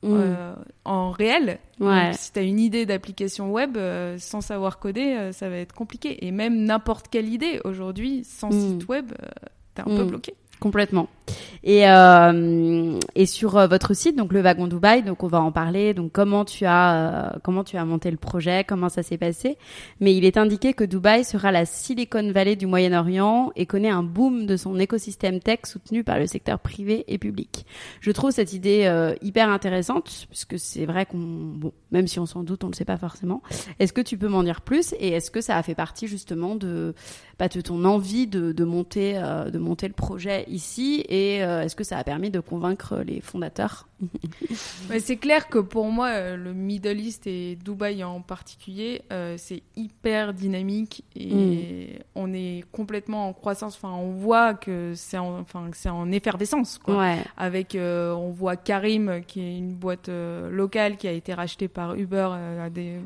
Mm. 0.03 0.09
euh, 0.13 0.55
en 0.85 1.11
réel. 1.11 1.59
Ouais. 1.81 2.07
Donc, 2.11 2.15
si 2.15 2.33
tu 2.33 2.39
as 2.39 2.43
une 2.43 2.61
idée 2.61 2.87
d'application 2.87 3.51
web, 3.53 3.77
euh, 3.77 4.17
sans 4.19 4.41
savoir 4.41 4.79
coder, 4.79 5.15
euh, 5.17 5.33
ça 5.33 5.49
va 5.49 5.57
être 5.57 5.75
compliqué. 5.75 6.25
Et 6.27 6.31
même 6.31 6.65
n'importe 6.65 7.09
quelle 7.09 7.29
idée, 7.29 7.61
aujourd'hui, 7.65 8.23
sans 8.25 8.51
Mm. 8.51 8.79
site 8.79 8.89
web, 8.89 9.11
euh, 9.23 9.27
t'es 9.75 9.83
un 9.83 9.87
peu 9.87 10.05
Mm. 10.05 10.09
bloqué. 10.09 10.35
Complètement. 10.61 11.09
Et, 11.65 11.89
euh, 11.89 12.99
et 13.15 13.27
sur 13.27 13.57
euh, 13.57 13.67
votre 13.67 13.95
site, 13.95 14.17
donc 14.17 14.33
le 14.33 14.41
wagon 14.41 14.69
Dubaï, 14.69 15.03
donc 15.03 15.23
on 15.23 15.27
va 15.27 15.41
en 15.41 15.53
parler. 15.53 15.95
Donc 15.95 16.13
comment 16.13 16.45
tu 16.45 16.65
as 16.65 16.95
euh, 17.35 17.39
comment 17.43 17.65
tu 17.65 17.77
as 17.77 17.85
monté 17.85 18.11
le 18.11 18.17
projet, 18.17 18.65
comment 18.67 18.89
ça 18.89 19.03
s'est 19.03 19.19
passé. 19.19 19.59
Mais 20.01 20.15
il 20.15 20.25
est 20.25 20.37
indiqué 20.37 20.73
que 20.73 20.85
Dubaï 20.85 21.25
sera 21.25 21.53
la 21.53 21.67
Silicon 21.67 22.31
Valley 22.33 22.57
du 22.57 22.67
Moyen-Orient 22.67 23.53
et 23.57 23.67
connaît 23.67 23.91
un 23.91 24.03
boom 24.03 24.47
de 24.47 24.57
son 24.57 24.79
écosystème 24.79 25.41
tech 25.41 25.61
soutenu 25.65 26.05
par 26.05 26.19
le 26.19 26.27
secteur 26.27 26.59
privé 26.61 27.05
et 27.09 27.19
public. 27.19 27.67
Je 28.01 28.11
trouve 28.13 28.31
cette 28.31 28.53
idée 28.53 28.91
hyper 29.23 29.49
intéressante 29.49 30.27
puisque 30.31 30.59
c'est 30.59 30.87
vrai 30.87 31.07
qu'on 31.07 31.19
bon 31.19 31.73
même 31.91 32.07
si 32.07 32.19
on 32.19 32.27
s'en 32.27 32.43
doute, 32.43 32.65
on 32.65 32.69
le 32.69 32.75
sait 32.75 32.85
pas 32.85 32.99
forcément. 32.99 33.43
Est-ce 33.79 33.93
que 33.93 34.01
tu 34.01 34.19
peux 34.19 34.29
m'en 34.29 34.43
dire 34.43 34.61
plus 34.61 34.95
et 34.99 35.09
est-ce 35.09 35.31
que 35.31 35.41
ça 35.41 35.57
a 35.57 35.63
fait 35.63 35.75
partie 35.75 36.07
justement 36.07 36.55
de 36.55 36.95
bah, 37.39 37.49
de 37.49 37.61
ton 37.61 37.85
envie 37.85 38.27
de, 38.27 38.53
de 38.53 38.65
monter 38.65 39.15
de 39.15 39.59
monter 39.59 39.89
le 39.89 39.95
projet 39.95 40.45
ici 40.49 41.05
euh, 41.43 41.63
est-ce 41.63 41.77
que 41.77 41.85
ça 41.85 41.99
a 41.99 42.05
permis 42.05 42.31
de 42.31 42.41
convaincre 42.41 42.99
les 43.07 43.21
fondateurs 43.21 43.89
c'est 45.01 45.17
clair 45.17 45.49
que 45.49 45.59
pour 45.59 45.91
moi, 45.91 46.09
euh, 46.09 46.37
le 46.37 46.53
Middle 46.53 47.01
East 47.01 47.27
et 47.27 47.57
Dubaï 47.57 48.05
en 48.05 48.21
particulier, 48.21 49.03
euh, 49.13 49.35
c'est 49.39 49.63
hyper 49.77 50.35
dynamique 50.35 51.05
et 51.17 51.99
on 52.15 52.33
est 52.33 52.65
complètement 52.73 53.29
en 53.29 53.33
croissance. 53.33 53.77
Enfin, 53.77 53.95
on 53.95 54.13
voit 54.13 54.55
que 54.55 54.93
c'est 54.95 55.19
en, 55.19 55.41
enfin, 55.41 55.69
que 55.71 55.77
c'est 55.77 55.89
en 55.89 56.11
effervescence. 56.13 56.79
Quoi. 56.79 56.99
Ouais. 56.99 57.25
Avec, 57.37 57.75
euh, 57.75 58.13
on 58.13 58.31
voit 58.31 58.57
Karim, 58.57 59.23
qui 59.27 59.41
est 59.41 59.59
une 59.59 59.75
boîte 59.75 60.09
locale 60.09 60.97
qui 60.97 61.09
a 61.09 61.13
été 61.13 61.35
rachetée 61.35 61.69
par 61.69 61.95
Uber 61.95 62.31
à 62.61 62.71
des 62.71 63.01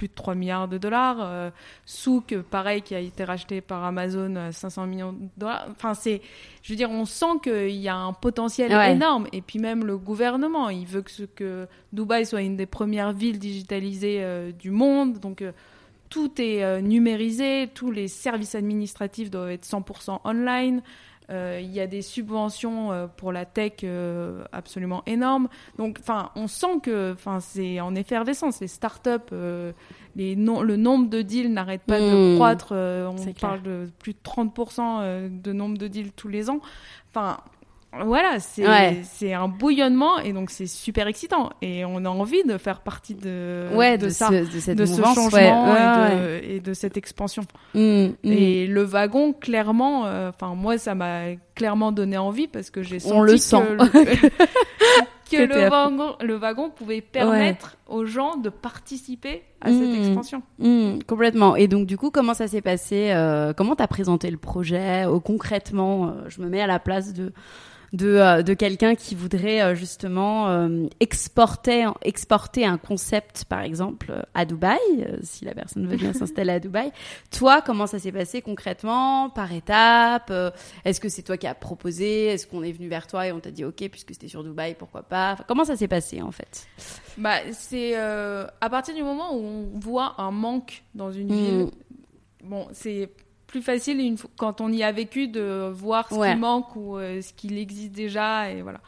plus 0.00 0.08
de 0.08 0.14
3 0.14 0.34
milliards 0.34 0.66
de 0.66 0.78
dollars. 0.78 1.18
Euh, 1.20 1.50
Souk, 1.84 2.34
pareil, 2.50 2.80
qui 2.80 2.94
a 2.94 3.00
été 3.00 3.22
racheté 3.22 3.60
par 3.60 3.84
Amazon 3.84 4.34
à 4.36 4.50
500 4.50 4.86
millions 4.86 5.12
de 5.12 5.18
dollars. 5.36 5.66
Enfin, 5.72 5.92
c'est, 5.92 6.22
je 6.62 6.72
veux 6.72 6.76
dire, 6.78 6.90
on 6.90 7.04
sent 7.04 7.26
qu'il 7.42 7.76
y 7.76 7.86
a 7.88 7.96
un 7.96 8.14
potentiel 8.14 8.72
Ouais. 8.72 8.92
énorme. 8.92 9.26
Et 9.34 9.42
puis 9.42 9.58
même 9.58 9.84
le 9.84 9.98
gouvernement, 9.98 10.70
il 10.70 10.86
veut 10.86 11.02
que, 11.02 11.10
ce- 11.10 11.24
que 11.24 11.66
Dubaï 11.92 12.24
soit 12.24 12.40
une 12.40 12.56
des 12.56 12.64
premières 12.64 13.12
villes 13.12 13.38
digitalisées 13.38 14.20
euh, 14.22 14.52
du 14.52 14.70
monde. 14.70 15.18
Donc, 15.18 15.42
euh, 15.42 15.52
tout 16.08 16.40
est 16.40 16.64
euh, 16.64 16.80
numérisé, 16.80 17.68
tous 17.74 17.90
les 17.90 18.08
services 18.08 18.54
administratifs 18.54 19.30
doivent 19.30 19.50
être 19.50 19.66
100% 19.66 20.20
online. 20.24 20.80
Euh, 21.30 21.60
Il 21.62 21.70
y 21.70 21.80
a 21.80 21.86
des 21.86 22.02
subventions 22.02 22.90
euh, 22.92 23.06
pour 23.06 23.30
la 23.32 23.44
tech 23.44 23.72
euh, 23.84 24.42
absolument 24.52 25.02
énormes. 25.06 25.48
Donc, 25.78 25.98
enfin, 26.00 26.30
on 26.34 26.46
sent 26.48 26.80
que, 26.82 27.12
enfin, 27.12 27.38
c'est 27.40 27.80
en 27.80 27.94
effervescence. 27.94 28.60
Les 28.60 28.66
startups, 28.68 29.32
les 30.16 30.34
no- 30.36 30.62
le 30.62 30.76
nombre 30.76 31.08
de 31.08 31.22
deals 31.22 31.52
n'arrête 31.52 31.82
pas 31.82 32.00
de 32.00 32.32
Mm. 32.32 32.36
croître. 32.36 32.72
On 32.72 33.14
clair. 33.16 33.34
parle 33.40 33.62
de 33.62 33.88
plus 33.98 34.12
de 34.14 34.18
30% 34.22 35.00
euh, 35.02 35.28
de 35.30 35.52
nombre 35.52 35.78
de 35.78 35.86
deals 35.88 36.12
tous 36.12 36.28
les 36.28 36.50
ans. 36.50 36.60
Enfin, 37.10 37.38
voilà, 38.04 38.38
c'est 38.38 38.66
Ouais. 38.66 39.34
un 39.34 39.48
bouillonnement 39.48 40.18
et 40.18 40.32
donc 40.32 40.50
c'est 40.50 40.66
super 40.66 41.06
excitant. 41.08 41.50
Et 41.60 41.84
on 41.84 42.04
a 42.04 42.08
envie 42.08 42.44
de 42.44 42.56
faire 42.56 42.80
partie 42.80 43.14
de, 43.14 43.66
ouais, 43.74 43.98
de, 43.98 44.06
de, 44.06 44.10
ça, 44.10 44.28
ce, 44.28 44.54
de 44.54 44.60
cette 44.60 44.78
de 44.78 44.86
ce 44.86 45.02
changement 45.02 45.30
ouais, 45.32 45.46
et, 45.46 45.50
de, 45.50 46.24
ouais. 46.24 46.54
et 46.56 46.60
de 46.60 46.72
cette 46.74 46.96
expansion. 46.96 47.42
Mm, 47.74 47.80
mm. 47.80 48.14
Et 48.24 48.66
le 48.66 48.82
wagon, 48.84 49.32
clairement, 49.32 50.06
euh, 50.06 50.28
enfin 50.30 50.54
moi, 50.54 50.78
ça 50.78 50.94
m'a 50.94 51.34
clairement 51.54 51.90
donné 51.92 52.16
envie 52.16 52.46
parce 52.46 52.70
que 52.70 52.82
j'ai 52.82 53.00
senti 53.00 53.14
On 53.14 53.22
le 53.22 53.32
que 53.32 53.38
sent. 53.38 53.62
le, 53.78 53.86
que 55.30 55.68
wagon, 55.68 56.16
le 56.20 56.34
wagon 56.36 56.70
pouvait 56.70 57.00
permettre 57.00 57.76
aux 57.88 58.04
gens 58.04 58.36
de 58.36 58.48
participer 58.50 59.42
à 59.60 59.70
cette 59.70 59.94
expansion. 59.94 60.42
Mm, 60.58 61.00
complètement. 61.06 61.56
Et 61.56 61.68
donc 61.68 61.86
du 61.86 61.96
coup, 61.96 62.10
comment 62.10 62.34
ça 62.34 62.48
s'est 62.48 62.62
passé 62.62 63.10
euh, 63.10 63.52
Comment 63.52 63.76
t'as 63.76 63.86
présenté 63.86 64.30
le 64.30 64.38
projet 64.38 65.06
euh, 65.06 65.18
concrètement 65.20 66.06
euh, 66.06 66.10
Je 66.28 66.40
me 66.40 66.48
mets 66.48 66.60
à 66.62 66.66
la 66.66 66.78
place 66.78 67.12
de 67.12 67.32
de, 67.92 68.06
euh, 68.08 68.42
de 68.42 68.54
quelqu'un 68.54 68.94
qui 68.94 69.14
voudrait 69.14 69.60
euh, 69.62 69.74
justement 69.74 70.48
euh, 70.48 70.86
exporter 71.00 71.86
exporter 72.02 72.64
un 72.64 72.78
concept, 72.78 73.44
par 73.44 73.60
exemple, 73.62 74.24
à 74.34 74.44
Dubaï, 74.44 74.78
si 75.22 75.44
la 75.44 75.54
personne 75.54 75.86
veut 75.86 75.96
bien 75.96 76.12
s'installer 76.14 76.52
à 76.52 76.60
Dubaï. 76.60 76.92
Toi, 77.30 77.62
comment 77.62 77.86
ça 77.86 77.98
s'est 77.98 78.12
passé 78.12 78.42
concrètement, 78.42 79.30
par 79.30 79.52
étapes 79.52 80.32
Est-ce 80.84 81.00
que 81.00 81.08
c'est 81.08 81.22
toi 81.22 81.36
qui 81.36 81.46
as 81.46 81.54
proposé 81.54 82.26
Est-ce 82.26 82.46
qu'on 82.46 82.62
est 82.62 82.72
venu 82.72 82.88
vers 82.88 83.06
toi 83.06 83.26
et 83.26 83.32
on 83.32 83.40
t'a 83.40 83.50
dit 83.50 83.64
OK 83.64 83.86
puisque 83.90 84.12
c'était 84.12 84.28
sur 84.28 84.44
Dubaï, 84.44 84.74
pourquoi 84.74 85.02
pas? 85.02 85.32
Enfin, 85.32 85.44
Comment 85.48 85.64
ça 85.64 85.76
s'est 85.76 85.88
passé 85.88 86.22
en 86.22 86.30
fait? 86.32 86.66
Bah, 87.18 87.38
c'est 87.52 87.92
euh, 87.96 88.46
à 88.60 88.70
partir 88.70 88.94
du 88.94 89.02
moment 89.02 89.34
où 89.34 89.40
on 89.40 89.78
voit 89.78 90.14
un 90.18 90.30
manque 90.30 90.82
dans 90.94 91.10
une 91.10 91.28
Mm. 91.28 91.32
ville. 91.34 91.66
Bon, 92.44 92.66
c'est 92.72 93.10
plus 93.50 93.62
facile 93.62 93.98
une 94.00 94.16
quand 94.36 94.60
on 94.60 94.70
y 94.72 94.82
a 94.84 94.92
vécu 94.92 95.26
de 95.26 95.68
voir 95.72 96.08
ce 96.08 96.14
Ouais. 96.14 96.32
qui 96.32 96.38
manque 96.38 96.76
ou 96.76 96.96
euh, 96.96 97.20
ce 97.20 97.32
qu'il 97.32 97.58
existe 97.58 97.92
déjà 97.92 98.50
et 98.50 98.62
voilà. 98.62 98.80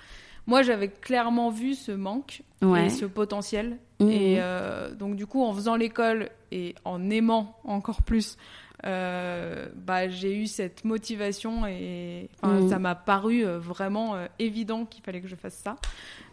Moi, 0.46 0.62
j'avais 0.62 0.88
clairement 0.88 1.50
vu 1.50 1.74
ce 1.74 1.92
manque 1.92 2.42
Ouais. 2.62 2.86
et 2.86 2.90
ce 2.90 3.04
potentiel. 3.06 3.78
Mhm. 4.00 4.08
Et 4.10 4.36
euh, 4.40 4.92
donc, 4.94 5.16
du 5.16 5.26
coup, 5.26 5.42
en 5.44 5.52
faisant 5.52 5.76
l'école 5.76 6.30
et 6.52 6.74
en 6.84 7.10
aimant 7.10 7.56
encore 7.64 8.02
plus, 8.02 8.36
euh, 8.84 9.66
bah, 9.76 10.08
j'ai 10.08 10.36
eu 10.36 10.46
cette 10.48 10.84
motivation 10.84 11.66
et 11.66 12.28
Mhm. 12.42 12.68
ça 12.68 12.78
m'a 12.80 12.96
paru 12.96 13.44
vraiment 13.44 14.16
évident 14.40 14.84
qu'il 14.84 15.02
fallait 15.04 15.20
que 15.20 15.28
je 15.28 15.36
fasse 15.36 15.54
ça. 15.54 15.76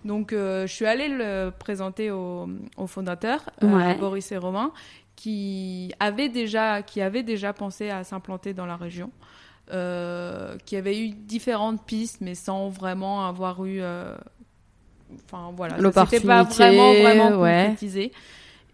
Donc, 0.05 0.33
euh, 0.33 0.65
je 0.65 0.73
suis 0.73 0.85
allée 0.87 1.09
le 1.09 1.51
présenter 1.51 2.09
aux 2.09 2.47
au 2.77 2.87
fondateurs, 2.87 3.41
euh, 3.63 3.75
Ouais. 3.77 3.95
Boris 3.95 4.31
et 4.31 4.37
Romain, 4.37 4.71
qui 5.19 5.91
avaient 5.99 6.29
déjà, 6.29 6.81
qui 6.81 7.01
avaient 7.01 7.23
déjà 7.23 7.51
pensé 7.53 7.89
à 7.89 8.03
s'implanter 8.03 8.53
dans 8.53 8.65
la 8.65 8.77
région. 8.77 9.11
euh, 9.71 10.57
qui 10.65 10.75
avaient 10.77 10.99
eu 10.99 11.09
différentes 11.11 11.85
pistes, 11.85 12.21
mais 12.21 12.35
sans 12.35 12.69
vraiment 12.69 13.27
avoir 13.27 13.63
eu 13.65 13.79
euh, 13.81 14.15
enfin 15.25 15.51
voilà, 15.55 15.75
s'était 15.93 16.21
pas 16.21 16.43
vraiment 16.43 16.93
L'opportunité, 16.93 17.01
vraiment 17.03 17.41
ouais. 17.41 17.65
concrétisé. 17.67 18.11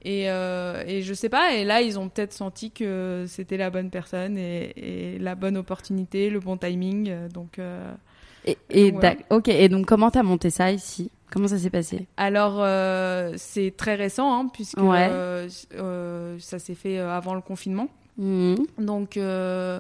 Et, 0.04 0.30
euh, 0.30 0.84
et 0.88 1.02
je 1.02 1.14
sais 1.14 1.30
pas, 1.30 1.54
et 1.54 1.66
là 1.66 1.82
ils 1.82 1.98
ont 2.00 2.10
peut-être 2.10 2.34
senti 2.34 2.72
que 2.72 3.26
c'était 3.28 3.58
la 3.58 3.70
bonne 3.72 3.90
personne 3.90 4.38
et, 4.38 5.16
et 5.16 5.20
la 5.20 5.36
bonne 5.36 5.58
opportunité, 5.58 6.30
le 6.30 6.40
bon 6.40 6.58
timing. 6.58 7.28
Donc, 7.30 7.60
Et, 8.46 8.92
Donc, 8.92 9.18
ok. 9.32 9.48
Et 9.50 9.70
donc, 9.70 9.86
comment 9.88 10.12
t'as 10.12 10.24
monté 10.24 10.50
ça 10.52 10.72
ici? 10.72 11.12
Comment 11.32 11.48
ça 11.48 11.58
s'est 11.58 11.70
passé? 11.70 12.08
Alors, 12.18 12.58
euh, 12.60 13.34
c'est 13.38 13.74
très 13.76 13.96
récent, 13.96 14.34
hein, 14.34 14.48
puisque 14.54 14.78
Ouais. 14.80 15.08
euh, 15.12 15.50
euh, 15.76 16.38
ça 16.40 16.60
s'est 16.60 16.76
fait 16.76 17.00
avant 17.00 17.34
le 17.34 17.42
confinement. 17.42 17.90
Mhm. 18.18 18.56
Donc, 18.78 19.18
euh, 19.18 19.80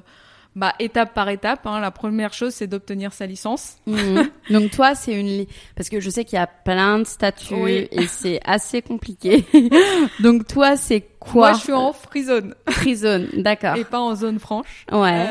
bah, 0.56 0.74
étape 0.80 1.14
par 1.14 1.30
étape, 1.30 1.66
hein, 1.68 1.80
la 1.80 1.92
première 1.92 2.34
chose, 2.34 2.54
c'est 2.54 2.68
d'obtenir 2.68 3.14
sa 3.14 3.25
licence. 3.25 3.78
Mhm. 3.88 4.30
Donc 4.50 4.72
toi, 4.72 4.96
c'est 4.96 5.14
une 5.14 5.28
li- 5.28 5.48
parce 5.75 5.88
que 5.90 6.00
je 6.00 6.10
sais 6.10 6.25
qu'il 6.25 6.38
y 6.38 6.42
a 6.42 6.48
plein 6.48 7.00
de 7.00 7.04
statuts 7.06 7.54
Oui. 7.56 7.88
et 7.92 8.08
c'est 8.08 8.40
assez 8.44 8.82
compliqué. 8.82 9.46
Donc 10.22 10.48
toi, 10.48 10.75
c'est 10.78 11.02
quoi? 11.20 11.50
Moi, 11.50 11.54
je 11.54 11.64
suis 11.64 11.74
en 11.74 11.94
free 11.94 12.24
zone 12.24 12.56
free 12.70 12.96
zone, 12.96 13.28
d'accord. 13.34 13.75
et 13.75 13.84
pas 13.86 14.00
en 14.00 14.16
zone 14.16 14.40
franche. 14.40 14.86
Ouais. 14.92 15.25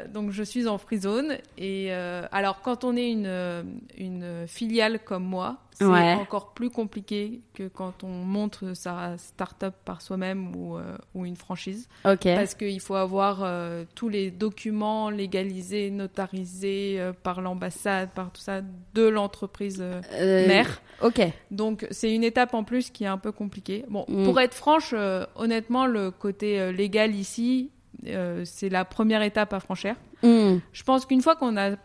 Euh, 0.00 0.08
donc, 0.08 0.30
je 0.30 0.42
suis 0.42 0.66
en 0.66 0.78
free 0.78 0.98
zone. 0.98 1.36
Et 1.58 1.88
euh, 1.90 2.26
alors, 2.32 2.60
quand 2.62 2.84
on 2.84 2.96
est 2.96 3.10
une, 3.10 3.26
euh, 3.26 3.62
une 3.98 4.46
filiale 4.46 5.00
comme 5.04 5.24
moi, 5.24 5.58
c'est 5.72 5.84
Ouais. 5.86 6.12
encore 6.14 6.52
plus 6.52 6.68
compliqué 6.68 7.40
que 7.54 7.66
quand 7.68 8.04
on 8.04 8.08
monte 8.08 8.74
sa 8.74 9.16
start-up 9.16 9.74
par 9.86 10.02
soi-même 10.02 10.54
ou, 10.54 10.76
ou 11.14 11.24
une 11.24 11.36
franchise. 11.36 11.88
ok. 12.04 12.24
Parce 12.24 12.54
qu'il 12.54 12.80
faut 12.80 12.96
avoir 12.96 13.48
tous 13.94 14.10
les 14.10 14.30
documents 14.30 15.08
légalisés, 15.08 15.90
notarisés 15.90 17.00
par 17.22 17.40
l'ambassade, 17.40 18.10
par 18.14 18.30
tout 18.30 18.42
ça, 18.42 18.60
de 18.94 19.02
l'entreprise 19.08 19.82
mère. 20.20 20.82
Ok. 21.02 21.22
Donc 21.50 21.86
c'est 21.90 22.14
une 22.14 22.24
étape 22.24 22.52
en 22.52 22.62
plus 22.62 22.90
qui 22.90 23.04
est 23.04 23.08
un 23.08 23.16
peu 23.16 23.32
compliquée. 23.32 23.86
Bon, 23.88 24.04
Mm. 24.06 24.24
pour 24.24 24.38
être 24.38 24.54
franche, 24.54 24.94
honnêtement, 25.36 25.86
le 25.86 26.10
côté 26.10 26.72
légal 26.72 27.14
ici, 27.14 27.70
euh, 28.06 28.42
c'est 28.44 28.68
la 28.68 28.84
première 28.84 29.22
étape 29.22 29.52
à 29.52 29.60
franchir. 29.60 29.94
Mhm. 30.22 30.60
Je 30.72 30.82
pense 30.82 31.06
qu'une 31.06 31.22
fois 31.22 31.36
qu'on 31.36 31.56
a 31.56 31.76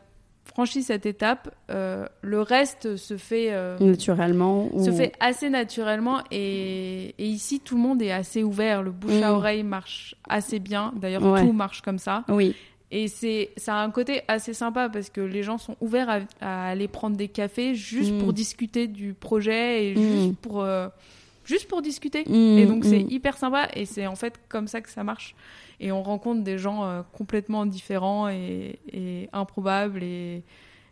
franchi 0.46 0.84
cette 0.84 1.06
étape, 1.08 1.54
euh, 1.72 2.06
le 2.22 2.42
reste 2.42 2.96
se 2.98 3.18
fait... 3.18 3.48
euh, 3.52 3.78
Naturellement. 3.80 4.70
se 4.80 4.90
ou- 4.92 4.96
fait 4.96 5.12
assez 5.20 5.50
naturellement 5.50 6.22
et, 6.32 7.16
et 7.18 7.26
ici 7.26 7.60
tout 7.60 7.76
le 7.76 7.82
monde 7.82 8.02
est 8.02 8.12
assez 8.12 8.44
ouvert, 8.44 8.84
le 8.84 8.92
bouche 8.92 9.22
à 9.24 9.32
Mm. 9.32 9.36
oreille 9.36 9.64
marche 9.64 10.16
assez 10.30 10.60
bien, 10.60 10.94
d'ailleurs 10.96 11.24
Ouais. 11.24 11.42
tout 11.42 11.52
marche 11.52 11.82
comme 11.82 11.98
ça 11.98 12.24
Oui. 12.30 12.56
et 12.92 13.08
c'est 13.08 13.50
ça 13.58 13.78
a 13.78 13.84
un 13.84 13.90
côté 13.90 14.22
assez 14.28 14.54
sympa 14.54 14.88
parce 14.88 15.10
que 15.10 15.20
les 15.20 15.42
gens 15.42 15.58
sont 15.58 15.76
ouverts 15.82 16.10
à, 16.10 16.20
à 16.42 16.70
aller 16.70 16.88
prendre 16.88 17.18
des 17.18 17.28
cafés 17.28 17.74
juste 17.74 18.16
pour 18.20 18.32
discuter 18.32 18.88
du 18.88 19.14
projet 19.16 19.88
et 19.88 19.96
juste 19.96 20.38
pour 20.38 20.64
juste 21.44 21.68
pour 21.68 21.82
discuter 21.82 22.24
et 22.30 22.66
donc 22.68 22.86
c'est 22.86 23.02
hyper 23.02 23.36
sympa 23.38 23.68
et 23.76 23.86
c'est 23.86 24.06
en 24.08 24.16
fait 24.16 24.36
comme 24.48 24.68
ça 24.68 24.80
que 24.82 24.90
ça 24.90 25.04
marche 25.04 25.36
et 25.80 25.92
on 25.92 26.04
rencontre 26.04 26.44
des 26.44 26.58
gens 26.58 26.86
euh, 26.86 27.02
complètement 27.14 27.66
différents 27.66 28.28
et, 28.30 28.80
et 28.92 29.30
improbables 29.34 30.04
et 30.04 30.44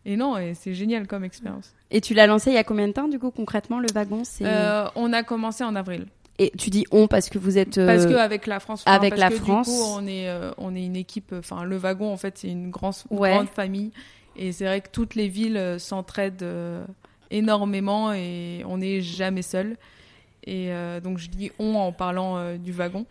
et 0.06 0.18
non, 0.18 0.38
et 0.38 0.54
c'est 0.54 0.74
génial 0.74 1.08
comme 1.08 1.24
expérience. 1.24 1.74
Et 1.90 2.02
tu 2.02 2.13
l'as 2.13 2.28
lancé 2.28 2.50
il 2.52 2.56
y 2.56 2.58
a 2.58 2.66
combien 2.66 2.88
de 2.90 2.92
temps 2.94 3.08
du 3.08 3.20
coup 3.20 3.32
concrètement 3.32 3.80
le 3.80 3.88
wagon 3.94 4.24
c'est 4.25 4.44
Euh, 4.46 4.86
on 4.96 5.13
a 5.13 5.24
commencé 5.24 5.63
en 5.63 5.75
avril. 5.78 6.08
Et 6.40 6.52
tu 6.58 6.70
dis 6.72 6.84
on 6.92 7.08
parce 7.08 7.30
que 7.30 7.38
vous 7.38 7.58
êtes. 7.58 7.78
euh, 7.78 7.86
Parce 7.88 8.06
que 8.08 8.16
avec 8.16 8.46
la 8.48 8.60
France, 8.60 8.84
avec 8.86 9.12
parce 9.12 9.20
la 9.22 9.30
que 9.30 9.36
France. 9.36 9.68
du 9.68 9.74
coup, 9.74 9.82
on 9.98 10.06
est, 10.08 10.28
euh, 10.28 10.52
on 10.58 10.75
est 10.75 10.84
une 10.84 10.96
équipe. 10.98 11.32
Enfin, 11.38 11.63
le 11.63 11.78
wagon, 11.78 12.12
en 12.12 12.18
fait, 12.18 12.38
c'est 12.40 12.50
une 12.50 12.70
grande, 12.72 12.96
Ouais. 13.12 13.30
grande 13.32 13.48
famille, 13.50 13.92
et 14.36 14.52
c'est 14.52 14.66
vrai 14.66 14.82
que 14.82 14.90
toutes 14.92 15.13
les 15.16 15.28
villes 15.30 15.56
euh, 15.58 15.78
s'entraident 15.80 16.42
euh, 16.42 16.84
énormément, 17.32 18.12
et 18.13 18.63
on 18.68 18.78
n'est 18.80 19.02
jamais 19.02 19.42
seul. 19.42 19.78
Et 20.46 20.72
euh, 20.74 21.00
donc, 21.00 21.18
je 21.20 21.30
dis 21.30 21.52
on 21.60 21.75
en 21.75 21.92
parlant 21.92 22.38
euh, 22.38 22.58
du 22.58 22.72
wagon. 22.72 23.06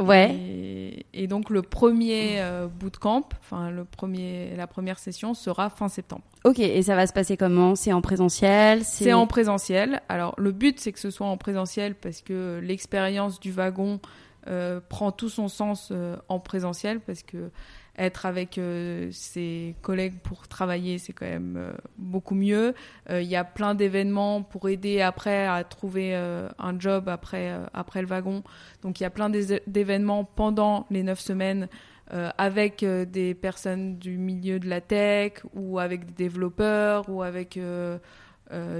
Ouais. 0.00 0.34
Et, 0.34 1.06
et 1.12 1.26
donc, 1.26 1.50
le 1.50 1.62
premier 1.62 2.40
euh, 2.40 2.68
bootcamp, 2.68 3.28
enfin, 3.40 3.70
le 3.70 3.84
premier, 3.84 4.54
la 4.56 4.66
première 4.66 4.98
session 4.98 5.34
sera 5.34 5.70
fin 5.70 5.88
septembre. 5.88 6.22
Ok. 6.44 6.60
Et 6.60 6.82
ça 6.82 6.94
va 6.94 7.06
se 7.06 7.12
passer 7.12 7.36
comment? 7.36 7.74
C'est 7.74 7.92
en 7.92 8.00
présentiel? 8.00 8.84
C'est 8.84 9.12
en 9.12 9.26
présentiel. 9.26 10.00
Alors, 10.08 10.34
le 10.38 10.52
but, 10.52 10.78
c'est 10.78 10.92
que 10.92 11.00
ce 11.00 11.10
soit 11.10 11.26
en 11.26 11.36
présentiel 11.36 11.94
parce 11.94 12.22
que 12.22 12.60
l'expérience 12.62 13.40
du 13.40 13.50
wagon 13.50 14.00
euh, 14.46 14.80
prend 14.88 15.10
tout 15.10 15.28
son 15.28 15.48
sens 15.48 15.88
euh, 15.90 16.16
en 16.28 16.38
présentiel 16.38 17.00
parce 17.00 17.22
que 17.22 17.50
être 17.98 18.24
avec 18.26 18.58
euh, 18.58 19.08
ses 19.12 19.74
collègues 19.82 20.18
pour 20.22 20.48
travailler, 20.48 20.98
c'est 20.98 21.12
quand 21.12 21.26
même 21.26 21.56
euh, 21.58 21.72
beaucoup 21.98 22.34
mieux. 22.34 22.74
Euh, 23.10 23.20
Il 23.20 23.28
y 23.28 23.36
a 23.36 23.44
plein 23.44 23.74
d'événements 23.74 24.42
pour 24.42 24.68
aider 24.68 25.00
après 25.00 25.46
à 25.46 25.64
trouver 25.64 26.14
un 26.14 26.78
job 26.80 27.08
après, 27.08 27.52
après 27.74 28.00
le 28.00 28.06
wagon. 28.08 28.42
Donc, 28.82 29.00
il 29.00 29.02
y 29.02 29.06
a 29.06 29.10
plein 29.10 29.28
d'é- 29.30 29.62
d'événements 29.66 30.24
pendant 30.24 30.86
les 30.90 31.02
neuf 31.02 31.20
semaines 31.20 31.68
euh, 32.14 32.30
avec 32.38 32.82
euh, 32.82 33.04
des 33.04 33.34
personnes 33.34 33.98
du 33.98 34.16
milieu 34.16 34.58
de 34.58 34.68
la 34.68 34.80
tech 34.80 35.32
ou 35.54 35.78
avec 35.78 36.06
des 36.06 36.24
développeurs 36.24 37.08
ou 37.10 37.22
avec 37.22 37.56
euh, 37.58 37.98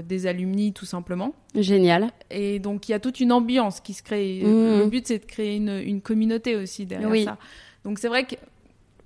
des 0.03 0.25
alumni 0.25 0.73
tout 0.73 0.85
simplement. 0.87 1.35
Génial. 1.53 2.09
Et 2.31 2.57
donc 2.57 2.89
il 2.89 2.93
y 2.93 2.95
a 2.95 2.99
toute 2.99 3.19
une 3.19 3.31
ambiance 3.31 3.81
qui 3.81 3.93
se 3.93 4.01
crée. 4.01 4.41
Mhm. 4.43 4.79
Le 4.79 4.85
but 4.89 5.05
c'est 5.05 5.19
de 5.19 5.25
créer 5.25 5.57
une, 5.57 5.69
une 5.85 6.01
communauté 6.01 6.55
aussi 6.55 6.87
derrière 6.87 7.09
Oui. 7.11 7.25
ça. 7.25 7.37
Donc 7.83 7.99
c'est 7.99 8.07
vrai 8.07 8.23
que 8.23 8.33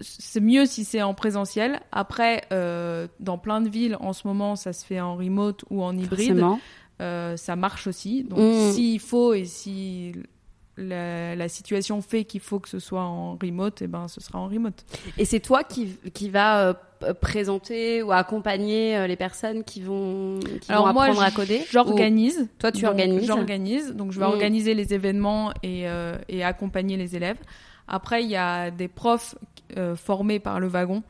c'est 0.04 0.40
mieux 0.42 0.66
si 0.66 0.84
c'est 0.86 1.02
en 1.02 1.14
présentiel. 1.14 1.80
Après, 1.92 2.44
euh, 2.52 3.08
dans 3.20 3.38
plein 3.38 3.62
de 3.62 3.70
villes 3.70 3.98
en 4.00 4.14
ce 4.14 4.28
moment, 4.28 4.56
ça 4.56 4.74
se 4.74 4.86
fait 4.86 5.00
en 5.00 5.16
remote 5.16 5.64
ou 5.70 5.84
en 5.84 5.98
hybride. 5.98 6.44
Euh, 7.02 7.36
ça 7.38 7.56
marche 7.56 7.88
aussi. 7.88 8.24
Donc 8.24 8.40
Mhm. 8.40 8.72
s'il 8.74 9.00
faut 9.00 9.34
et 9.34 9.46
si 9.46 10.14
la, 10.78 11.36
la 11.36 11.50
situation 11.50 12.02
fait 12.02 12.24
qu'il 12.24 12.40
faut 12.42 12.60
que 12.60 12.70
ce 12.70 12.80
soit 12.80 13.02
en 13.04 13.36
remote, 13.42 13.82
et 13.82 13.88
ben 13.88 14.08
ce 14.08 14.22
sera 14.22 14.40
en 14.40 14.48
remote. 14.48 14.84
Et 15.18 15.26
c'est 15.26 15.40
toi 15.40 15.64
qui, 15.64 15.98
qui 16.14 16.30
va 16.30 16.70
euh, 17.04 17.14
présenter 17.22 18.02
ou 18.02 18.12
accompagner 18.12 19.08
les 19.08 19.16
personnes 19.16 19.64
qui 19.64 19.82
vont, 19.82 20.40
qui 20.40 20.68
vont 20.70 20.74
Alors 20.74 20.94
moi, 20.94 21.04
apprendre 21.06 21.22
à 21.24 21.32
coder 21.32 21.62
j'organise. 21.72 22.40
Ou- 22.42 22.48
Toi, 22.60 22.72
tu 22.72 22.82
Donc, 22.82 22.92
organises? 22.92 23.28
J'organise. 23.28 23.94
Donc, 23.96 24.12
je 24.14 24.20
vais 24.20 24.26
Mm. 24.26 24.30
organiser 24.30 24.74
les 24.74 24.94
événements 24.94 25.52
et, 25.64 25.86
et 26.30 26.44
accompagner 26.44 26.96
les 26.98 27.16
élèves. 27.16 27.38
Après, 27.88 28.24
il 28.24 28.30
y 28.30 28.36
a 28.36 28.72
des 28.72 28.88
profs 28.88 29.36
euh, 29.78 29.96
formés 29.96 30.40
par 30.40 30.60
le 30.60 30.68
wagon 30.68 31.04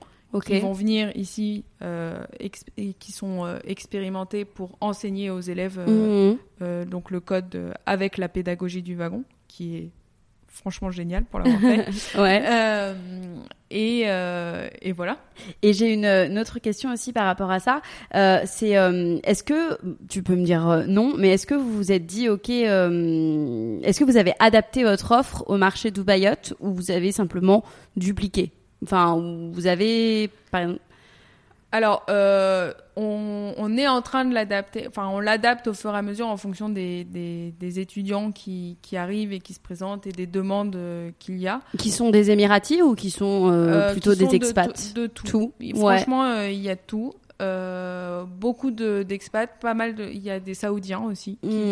qui 0.46 0.60
vont 0.60 0.74
venir 0.74 1.12
ici 1.16 1.64
euh, 1.84 2.24
et 2.40 2.94
qui 2.94 3.12
sont 3.12 3.46
euh, 3.46 3.60
expérimentés 3.66 4.46
pour 4.46 4.78
enseigner 4.82 5.30
aux 5.30 5.42
élèves 5.42 5.80
Mhm. 5.80 6.86
donc 6.86 7.12
le 7.12 7.20
code 7.20 7.74
avec 7.86 8.18
la 8.18 8.28
pédagogie 8.30 8.82
du 8.82 8.96
wagon, 8.96 9.24
qui 9.48 9.76
est 9.78 9.90
franchement 10.54 10.92
génial 10.92 11.24
pour 11.26 11.40
l'avoir 11.40 11.60
fait. 11.60 11.86
Ouais. 12.20 12.44
Euh, 12.48 12.94
et, 13.72 14.04
euh, 14.06 14.68
et 14.82 14.92
voilà. 14.92 15.18
Et 15.64 15.74
j'ai 15.74 15.92
une, 15.94 16.06
une 16.06 16.38
autre 16.38 16.60
question 16.60 16.94
aussi 16.94 17.12
par 17.12 17.26
rapport 17.26 17.50
à 17.52 17.60
ça. 17.60 17.82
Euh, 18.16 18.40
c'est 18.46 18.70
est-ce 19.24 19.44
que 19.44 19.78
tu 20.08 20.22
peux 20.24 20.36
me 20.36 20.46
dire 20.46 20.86
non, 20.88 21.14
mais 21.18 21.30
est-ce 21.30 21.48
que 21.48 21.56
vous 21.56 21.72
vous 21.74 21.92
êtes 21.92 22.06
dit 22.06 22.30
ok, 22.30 22.50
est-ce 22.50 24.00
que 24.00 24.04
vous 24.06 24.18
avez 24.18 24.34
adapté 24.40 24.84
votre 24.84 25.12
offre 25.12 25.44
au 25.48 25.58
marché 25.58 25.92
Dubaïot 25.92 26.54
ou 26.60 26.72
vous 26.74 26.92
avez 26.92 27.12
simplement 27.12 27.64
dupliqué? 27.98 28.52
Enfin, 28.84 29.16
ou 29.16 29.52
vous 29.52 29.66
avez 29.68 30.30
par 30.52 30.62
exemple- 30.62 30.80
Alors, 31.76 32.06
euh, 32.12 32.72
on, 32.96 33.56
on 33.58 33.78
est 33.78 33.88
en 33.88 34.04
train 34.04 34.26
de 34.26 34.34
l'adapter. 34.34 34.88
Enfin, 34.88 35.08
on 35.08 35.20
l'adapte 35.20 35.68
au 35.68 35.74
fur 35.74 35.92
et 35.96 35.98
à 35.98 36.02
mesure 36.04 36.28
en 36.28 36.38
fonction 36.38 36.70
des, 36.70 37.04
des, 37.04 37.52
des 37.60 37.80
étudiants 37.80 38.32
qui, 38.32 38.78
qui 38.84 38.96
arrivent 38.96 39.34
et 39.34 39.40
qui 39.40 39.56
se 39.56 39.60
présentent 39.60 40.06
et 40.06 40.12
des 40.12 40.28
demandes 40.28 40.76
euh, 40.76 41.10
qu'il 41.18 41.40
y 41.40 41.48
a. 41.48 41.62
qui 41.80 41.90
sont 41.90 42.12
des 42.12 42.30
Émiratis 42.30 42.84
ou 42.84 42.94
qui 42.94 43.10
sont 43.10 43.50
euh, 43.52 43.92
plutôt 43.92 44.12
qui 44.12 44.18
sont 44.20 44.24
des 44.26 44.30
de 44.30 44.36
expats? 44.46 44.94
De, 44.94 45.08
tout. 45.08 45.26
Tout, 45.26 45.54
Et 45.62 45.74
ouais. 45.74 45.80
Franchement, 45.98 46.42
il 46.44 46.62
y 46.62 46.70
a 46.70 46.76
tout. 46.76 47.12
Beaucoup 48.40 48.70
de- 48.72 49.02
d'expats, 49.04 49.48
pas 49.60 49.74
mal 49.74 49.96
de. 49.96 50.06
Il 50.06 50.22
y 50.24 50.30
a 50.30 50.40
des 50.40 50.54
Saoudiens 50.54 51.02
aussi 51.02 51.38
qui 51.42 51.48
Mhm. 51.50 51.64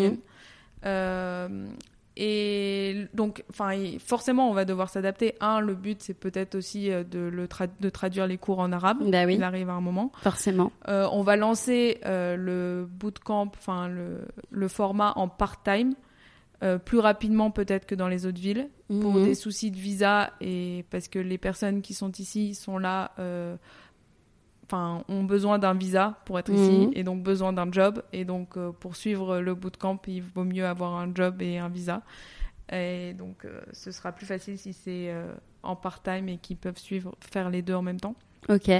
viennent. 0.82 1.68
Et 2.16 3.06
donc, 3.14 3.42
enfin, 3.50 3.72
forcément, 3.98 4.50
on 4.50 4.52
va 4.52 4.64
devoir 4.64 4.90
s'adapter. 4.90 5.34
Un, 5.40 5.60
le 5.60 5.74
but, 5.74 6.02
c'est 6.02 6.14
peut-être 6.14 6.54
aussi 6.54 6.90
euh, 6.90 7.04
de, 7.04 7.18
le 7.20 7.46
tra- 7.46 7.68
de 7.80 7.88
traduire 7.88 8.26
les 8.26 8.36
cours 8.38 8.58
en 8.58 8.70
arabe. 8.72 8.98
Oui, 9.00 9.10
Il 9.34 9.42
arrive 9.42 9.70
à 9.70 9.72
un 9.74 9.80
moment. 9.80 10.12
forcément. 10.22 10.72
Euh, 10.88 11.08
on 11.12 11.22
va 11.22 11.36
lancer 11.36 12.00
euh, 12.04 12.36
le 12.36 12.86
bootcamp, 12.86 13.50
enfin 13.58 13.88
le, 13.88 14.20
le 14.50 14.68
format 14.68 15.12
en 15.16 15.28
part-time, 15.28 15.94
euh, 16.62 16.78
plus 16.78 16.98
rapidement 16.98 17.50
peut-être 17.50 17.86
que 17.86 17.94
dans 17.94 18.08
les 18.08 18.26
autres 18.26 18.40
villes, 18.40 18.68
pour 19.00 19.14
Mhm. 19.14 19.24
des 19.24 19.34
soucis 19.34 19.70
de 19.70 19.78
visa 19.78 20.32
et 20.42 20.84
parce 20.90 21.08
que 21.08 21.18
les 21.18 21.38
personnes 21.38 21.80
qui 21.80 21.94
sont 21.94 22.12
ici 22.12 22.54
sont 22.54 22.76
là, 22.78 23.12
enfin 24.72 25.04
ont 25.08 25.24
besoin 25.24 25.58
d'un 25.58 25.74
visa 25.74 26.18
pour 26.24 26.38
être 26.38 26.50
ici 26.50 26.86
Mhm. 26.86 26.90
et 26.94 27.04
donc 27.04 27.22
besoin 27.22 27.52
d'un 27.52 27.70
job 27.70 28.02
et 28.12 28.24
donc 28.24 28.56
euh, 28.56 28.72
pour 28.72 28.96
suivre 28.96 29.38
le 29.38 29.54
bootcamp, 29.54 29.98
il 30.06 30.22
vaut 30.22 30.44
mieux 30.44 30.64
avoir 30.66 30.94
un 30.94 31.14
job 31.14 31.42
et 31.42 31.58
un 31.58 31.68
visa. 31.68 32.02
Et 32.72 33.12
donc 33.12 33.44
euh, 33.44 33.60
ce 33.72 33.90
sera 33.90 34.12
plus 34.12 34.24
facile 34.24 34.56
si 34.58 34.72
c'est 34.72 35.10
euh, 35.10 35.30
en 35.62 35.76
part-time 35.76 36.28
et 36.30 36.38
qu'ils 36.38 36.56
peuvent 36.56 36.78
suivre, 36.78 37.14
faire 37.20 37.50
les 37.50 37.60
deux 37.60 37.74
en 37.74 37.82
même 37.82 38.00
temps. 38.00 38.14
Ok. 38.48 38.70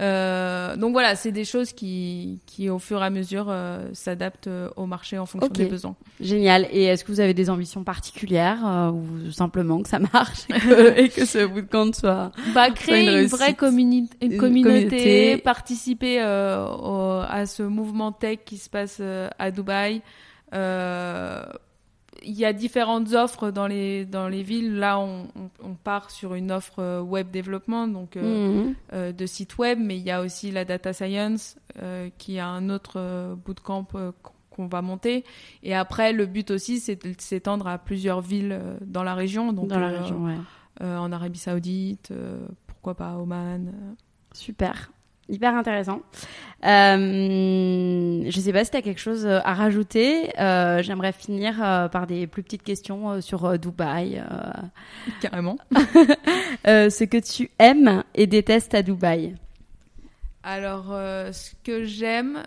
Euh, 0.00 0.76
donc 0.76 0.92
voilà, 0.92 1.14
c'est 1.14 1.30
des 1.30 1.44
choses 1.44 1.72
qui, 1.72 2.40
qui 2.46 2.68
au 2.68 2.80
fur 2.80 3.00
et 3.00 3.06
à 3.06 3.10
mesure 3.10 3.46
euh, 3.48 3.88
s'adaptent 3.92 4.48
euh, 4.48 4.68
au 4.76 4.86
marché 4.86 5.18
en 5.18 5.26
fonction 5.26 5.48
des 5.52 5.66
besoins. 5.66 5.94
Génial. 6.20 6.66
Et 6.72 6.82
est-ce 6.84 7.04
que 7.04 7.12
vous 7.12 7.20
avez 7.20 7.32
des 7.34 7.48
ambitions 7.48 7.84
particulières 7.84 8.66
euh, 8.66 8.90
ou 8.90 9.30
simplement 9.30 9.80
que 9.82 9.88
ça 9.88 10.00
marche 10.00 10.46
et 10.50 10.52
que, 10.58 10.98
et 11.04 11.08
que 11.10 11.24
ce 11.24 11.46
bootcamp 11.46 11.92
soit 11.92 12.32
Bah, 12.54 12.66
Soit 12.66 12.74
créer 12.74 13.20
une 13.22 13.26
vraie 13.28 13.52
communi- 13.52 14.08
une 14.20 14.32
Une 14.32 14.38
communauté, 14.38 14.72
communauté. 14.88 15.36
participer 15.38 16.20
euh, 16.22 16.66
au- 16.66 17.22
à 17.28 17.46
ce 17.46 17.62
mouvement 17.62 18.10
tech 18.10 18.38
qui 18.44 18.58
se 18.58 18.68
passe 18.68 19.00
à 19.38 19.50
Dubaï. 19.52 20.02
Il 22.22 22.32
y 22.32 22.44
a 22.44 22.52
différentes 22.52 23.12
offres 23.12 23.50
dans 23.50 23.66
les, 23.66 24.04
dans 24.06 24.28
les 24.28 24.42
villes. 24.42 24.76
Là, 24.76 24.98
on, 24.98 25.24
on- 25.36 25.50
on 25.70 25.74
part 25.74 26.10
sur 26.10 26.34
une 26.34 26.52
offre 26.52 26.78
euh, 26.78 27.00
web 27.00 27.30
développement, 27.30 27.88
donc 27.88 28.16
euh, 28.16 28.22
Mhm. 28.64 28.74
euh, 28.92 29.12
de 29.12 29.26
site 29.26 29.58
web, 29.58 29.78
mais 29.82 29.96
il 29.96 30.02
y 30.04 30.10
a 30.10 30.20
aussi 30.22 30.50
la 30.50 30.64
data 30.64 30.92
science 30.92 31.56
euh, 31.82 32.08
qui 32.18 32.38
a 32.38 32.46
un 32.46 32.70
autre 32.70 33.34
bootcamp 33.44 33.86
qu'on 34.50 34.66
va 34.68 34.80
monter. 34.82 35.24
Et 35.62 35.74
après, 35.74 36.12
le 36.12 36.26
but 36.26 36.50
aussi, 36.52 36.78
c'est 36.78 37.04
de 37.04 37.14
s'étendre 37.18 37.66
à 37.66 37.78
plusieurs 37.78 38.20
villes 38.20 38.60
dans 38.82 39.02
la 39.02 39.14
région. 39.14 39.52
Donc, 39.52 39.66
dans 39.68 39.80
la 39.80 39.88
région 39.88 40.24
ouais. 40.24 40.36
en 40.86 41.10
Arabie 41.10 41.38
Saoudite, 41.40 42.12
pourquoi 42.68 42.94
pas 42.94 43.16
Oman. 43.18 43.72
Super. 44.32 44.92
Hyper 45.28 45.54
intéressant. 45.54 46.00
Euh, 46.64 48.24
je 48.28 48.40
sais 48.40 48.52
pas 48.52 48.64
si 48.64 48.70
tu 48.70 48.76
as 48.76 48.82
quelque 48.82 49.00
chose 49.00 49.26
à 49.26 49.54
rajouter. 49.54 50.30
Euh, 50.38 50.82
J'aimerais 50.82 51.12
finir 51.12 51.62
euh, 51.62 51.88
par 51.88 52.06
des 52.06 52.26
plus 52.26 52.42
petites 52.42 52.62
questions 52.62 53.10
euh, 53.10 53.20
sur 53.20 53.44
euh, 53.44 53.56
Dubaï. 53.56 54.18
euh, 54.18 54.50
Carrément. 55.20 55.56
euh, 56.66 56.90
ce 56.90 57.04
que 57.04 57.16
tu 57.18 57.50
aimes 57.58 58.02
et 58.14 58.26
détestes 58.26 58.74
à 58.74 58.82
Dubaï. 58.82 59.34
Alors, 60.42 60.88
euh, 60.90 61.32
ce 61.32 61.52
que 61.64 61.84
j'aime, 61.84 62.42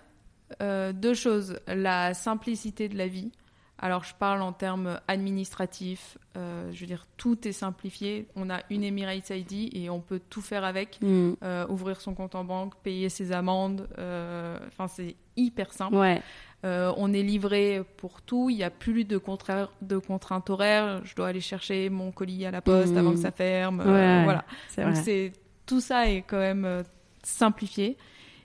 euh, 0.62 0.94
deux 0.94 1.16
choses. 1.16 1.60
La 1.68 2.14
simplicité 2.14 2.90
de 2.90 2.98
la 2.98 3.08
vie. 3.08 3.32
Alors, 3.80 4.04
je 4.04 4.14
parle 4.16 4.42
en 4.42 4.54
termes 4.54 5.00
administratifs. 5.08 6.18
euh, 6.36 6.72
je 6.74 6.80
veux 6.82 6.88
dire, 6.88 7.06
tout 7.18 7.48
est 7.48 7.52
simplifié. 7.52 8.28
On 8.36 8.50
a 8.50 8.62
une 8.72 8.84
Emirates 8.84 9.30
ID 9.30 9.70
et 9.76 9.90
on 9.90 10.00
peut 10.00 10.20
tout 10.30 10.42
faire 10.42 10.64
avec. 10.64 10.98
Mm. 11.02 11.34
Euh, 11.44 11.68
ouvrir 11.70 12.02
son 12.02 12.14
compte 12.16 12.34
en 12.36 12.44
banque, 12.44 12.74
payer 12.84 13.10
ses 13.10 13.32
amendes. 13.32 13.88
euh, 14.00 14.58
Enfin, 14.68 14.88
c'est 14.88 15.16
hyper 15.36 15.72
simple. 15.74 15.96
Ouais. 15.96 16.22
On 16.64 17.14
est 17.14 17.22
livré 17.24 17.82
pour 17.98 18.22
tout. 18.22 18.50
Il 18.50 18.56
n'y 18.58 18.64
a 18.64 18.70
plus 18.72 19.06
de, 19.06 19.18
contra- 19.18 19.70
de 19.82 19.98
contraintes 20.00 20.50
horaires. 20.50 21.00
Je 21.06 21.16
dois 21.16 21.28
aller 21.28 21.40
chercher 21.40 21.90
mon 21.90 22.12
colis 22.12 22.46
à 22.46 22.52
la 22.52 22.62
poste 22.62 22.92
Mhm. 22.92 22.98
avant 22.98 23.12
que 23.12 23.20
ça 23.20 23.32
ferme. 23.32 23.80
Ouais, 23.80 24.24
voilà. 24.26 24.44
Donc 24.78 24.96
c'est 24.98 25.32
tout 25.66 25.80
ça 25.82 26.10
est 26.10 26.24
quand 26.24 26.40
même 26.40 26.84
simplifié. 27.24 27.98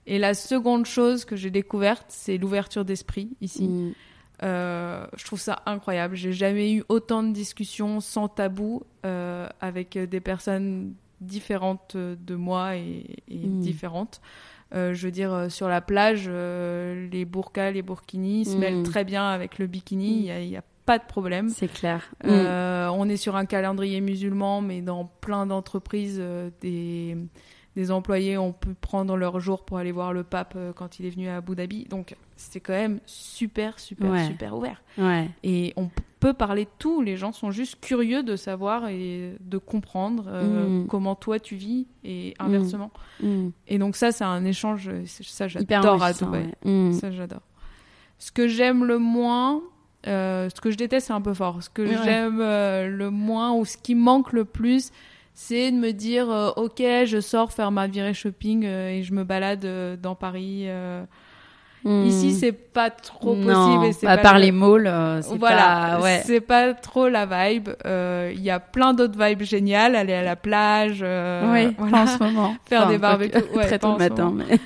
Et 0.06 0.18
la 0.18 0.34
seconde 0.34 0.84
chose 0.86 1.24
que 1.24 1.36
j'ai 1.36 1.50
découverte, 1.50 2.06
c'est 2.08 2.36
l'ouverture 2.36 2.84
d'esprit 2.84 3.30
ici. 3.40 3.64
Mm. 3.68 3.92
Euh, 4.42 5.06
je 5.16 5.24
trouve 5.24 5.40
ça 5.40 5.62
incroyable. 5.66 6.16
J'ai 6.16 6.32
jamais 6.32 6.72
eu 6.72 6.84
autant 6.88 7.22
de 7.22 7.32
discussions 7.32 8.00
sans 8.00 8.28
tabou 8.28 8.82
euh, 9.06 9.48
avec 9.60 9.96
des 9.96 10.20
personnes 10.20 10.94
différentes 11.20 11.96
de 11.96 12.34
moi 12.34 12.76
et, 12.76 13.04
et 13.28 13.46
Mm. 13.46 13.60
différentes. 13.60 14.20
Euh, 14.74 14.94
je 14.94 15.06
veux 15.06 15.12
dire, 15.12 15.46
sur 15.50 15.68
la 15.68 15.80
plage, 15.80 16.28
les 16.28 17.24
burkas, 17.24 17.70
les 17.72 17.82
burkinis 17.82 18.46
se 18.46 18.56
mêlent 18.56 18.82
très 18.82 19.04
bien 19.04 19.28
avec 19.28 19.58
le 19.58 19.66
bikini. 19.66 20.26
Il 20.28 20.48
n'y 20.48 20.56
a, 20.56 20.62
pas 20.84 20.98
de 20.98 21.04
problème. 21.04 21.48
C'est 21.48 21.72
clair. 21.72 22.10
On 22.24 23.08
est 23.08 23.16
sur 23.16 23.36
un 23.36 23.46
calendrier 23.46 24.00
musulman, 24.00 24.60
mais 24.62 24.80
dans 24.80 25.04
plein 25.20 25.46
d'entreprises, 25.46 26.20
des, 26.60 27.16
des 27.76 27.90
employés 27.90 28.36
ont 28.36 28.52
pu 28.52 28.74
prendre 28.74 29.16
leur 29.16 29.40
jour 29.40 29.64
pour 29.64 29.78
aller 29.78 29.92
voir 29.92 30.12
le 30.12 30.24
pape 30.24 30.54
euh, 30.56 30.72
quand 30.74 30.98
il 31.00 31.06
est 31.06 31.10
venu 31.10 31.28
à 31.28 31.36
Abu 31.36 31.54
Dhabi. 31.54 31.84
Donc 31.88 32.14
c'était 32.36 32.60
quand 32.60 32.72
même 32.74 33.00
super, 33.06 33.78
super, 33.78 34.10
Ouais. 34.10 34.26
super 34.26 34.56
ouvert. 34.56 34.82
Mm. 34.98 35.02
Ouais. 35.06 35.30
Et 35.42 35.72
on 35.76 35.88
peut 36.20 36.34
parler 36.34 36.64
de 36.66 36.70
tout. 36.78 37.00
Les 37.02 37.16
gens 37.16 37.32
sont 37.32 37.50
juste 37.50 37.80
curieux 37.80 38.22
de 38.22 38.36
savoir 38.36 38.88
et 38.88 39.34
de 39.40 39.58
comprendre 39.58 40.24
euh, 40.28 40.82
Mm. 40.82 40.86
comment 40.86 41.14
toi 41.14 41.40
tu 41.40 41.56
vis 41.56 41.86
et 42.04 42.34
inversement. 42.38 42.90
Mm. 43.22 43.48
Et 43.68 43.78
donc 43.78 43.96
ça, 43.96 44.12
c'est 44.12 44.24
un 44.24 44.44
échange. 44.44 44.88
euh, 44.88 45.02
c'est- 45.06 45.24
Ça, 45.24 45.48
j'adore 45.48 46.02
à 46.02 46.10
ouais. 46.30 46.54
Mm. 46.64 46.92
Ça, 46.92 47.10
j'adore. 47.10 47.40
Ce 48.18 48.30
que 48.30 48.46
j'aime 48.48 48.84
le 48.84 48.98
moins, 48.98 49.62
euh, 50.06 50.48
ce 50.54 50.60
que 50.60 50.70
je 50.70 50.76
déteste, 50.76 51.06
c'est 51.08 51.12
un 51.12 51.20
peu 51.20 51.34
fort. 51.34 51.62
Ce 51.62 51.70
que 51.70 51.86
j'aime 51.86 52.40
euh, 52.40 52.86
le 52.88 53.10
moins 53.10 53.52
ou 53.54 53.64
ce 53.64 53.76
qui 53.76 53.94
manque 53.94 54.32
le 54.32 54.44
plus, 54.44 54.90
c'est 55.34 55.70
de 55.70 55.76
me 55.76 55.92
dire 55.92 56.30
euh, 56.30 56.50
Ok, 56.56 56.78
je 56.78 57.20
sors 57.20 57.52
faire 57.52 57.70
ma 57.70 57.86
virée 57.86 58.14
shopping 58.14 58.64
euh, 58.64 58.90
et 58.90 59.02
je 59.02 59.12
me 59.12 59.24
balade 59.24 59.64
euh, 59.64 59.96
dans 59.96 60.14
Paris. 60.14 60.64
euh. 60.66 61.04
Mm. 61.84 62.04
Ici, 62.06 62.32
c'est 62.34 62.52
pas 62.52 62.90
trop 62.90 63.34
possible. 63.34 63.50
non, 63.52 63.82
et 63.82 64.06
à 64.06 64.16
pas 64.16 64.22
part 64.22 64.34
le- 64.34 64.40
les 64.42 64.52
malls, 64.52 65.20
c'est 65.24 65.36
voilà, 65.36 65.96
pas... 65.96 66.00
Ouais. 66.00 66.22
c'est 66.24 66.40
pas 66.40 66.74
trop 66.74 67.08
la 67.08 67.26
vibe. 67.26 67.70
Il 67.84 68.40
y 68.40 68.50
a 68.50 68.60
plein 68.60 68.94
d'autres 68.94 69.18
vibes 69.20 69.42
géniales, 69.42 69.96
aller 69.96 70.12
à 70.14 70.22
la 70.22 70.36
plage, 70.36 71.00
oui, 71.02 71.74
voilà. 71.78 72.02
en 72.02 72.06
ce 72.06 72.18
moment. 72.22 72.54
Faire 72.66 72.82
Enfin, 72.82 72.90
des 72.90 72.98
barbecues, 72.98 73.42
ouais, 73.56 73.66
très 73.66 73.80
tôt 73.80 73.94
le 73.94 73.98
matin. 73.98 74.32
Mais... 74.32 74.60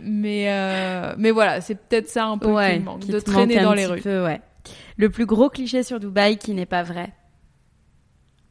mais 0.02 1.14
mais 1.18 1.30
voilà, 1.32 1.60
c'est 1.60 1.74
peut-être 1.74 2.08
ça 2.08 2.26
un 2.26 2.38
peu 2.38 2.52
ouais, 2.52 2.78
qui 2.78 2.84
manque, 2.84 3.00
qui 3.00 3.10
de 3.10 3.18
traîner 3.20 3.60
dans 3.60 3.74
les 3.74 3.86
rues. 3.86 4.00
peu, 4.00 4.22
ouais. 4.24 4.40
Le 4.96 5.10
plus 5.10 5.26
gros 5.26 5.48
cliché 5.48 5.82
sur 5.82 5.98
Dubaï 6.00 6.36
qui 6.38 6.54
n'est 6.54 6.66
pas 6.66 6.82
vrai. 6.84 7.10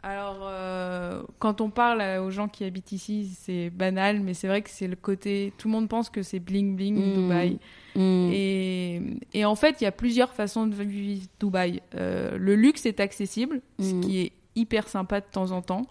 Alors, 0.04 0.40
euh, 0.44 1.22
quand 1.40 1.60
on 1.60 1.70
parle 1.70 2.02
aux 2.20 2.30
gens 2.30 2.48
qui 2.48 2.64
habitent 2.64 2.92
ici, 2.92 3.36
c'est 3.40 3.70
banal, 3.70 4.22
mais 4.22 4.34
c'est 4.34 4.48
vrai 4.48 4.62
que 4.62 4.70
c'est 4.70 4.88
le 4.88 4.96
côté. 4.96 5.52
Tout 5.58 5.68
le 5.68 5.74
monde 5.74 5.90
pense 5.90 6.10
que 6.10 6.22
c'est 6.24 6.40
bling 6.40 6.76
bling 6.76 6.96
Mm. 6.96 7.14
Dubaï. 7.16 7.60
Mm. 7.96 8.30
Et, 8.32 9.02
et 9.34 9.46
en 9.46 9.56
fait, 9.56 9.82
il 9.82 9.84
y 9.84 9.88
a 9.88 9.92
plusieurs 9.92 10.34
façons 10.34 10.68
de 10.68 10.76
vivre 10.76 11.26
Dubaï. 11.40 11.82
Euh, 11.96 12.38
le 12.38 12.56
luxe 12.56 12.86
est 12.86 13.00
accessible, 13.00 13.62
ce 13.80 13.94
Mm. 13.94 14.02
qui 14.02 14.20
est 14.20 14.32
hyper 14.56 14.88
sympa 14.88 15.20
de 15.20 15.26
temps 15.32 15.52
en 15.52 15.62
temps, 15.62 15.86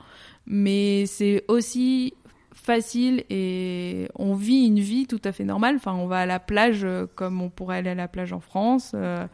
mais 0.46 1.06
c'est 1.06 1.44
aussi 1.48 2.14
facile 2.54 3.22
et 3.30 4.08
on 4.16 4.34
vit 4.34 4.64
une 4.66 4.80
vie 4.80 5.06
tout 5.06 5.20
à 5.24 5.30
fait 5.32 5.44
normale. 5.44 5.76
Enfin, 5.76 5.94
on 5.94 6.06
va 6.06 6.18
à 6.20 6.26
la 6.26 6.40
plage 6.40 6.84
euh, 6.84 7.06
comme 7.14 7.40
on 7.42 7.48
pourrait 7.50 7.76
aller 7.78 7.90
à 7.90 7.94
la 7.94 8.08
plage 8.08 8.32
en 8.32 8.40
France. 8.40 8.92
euh, 8.94 9.26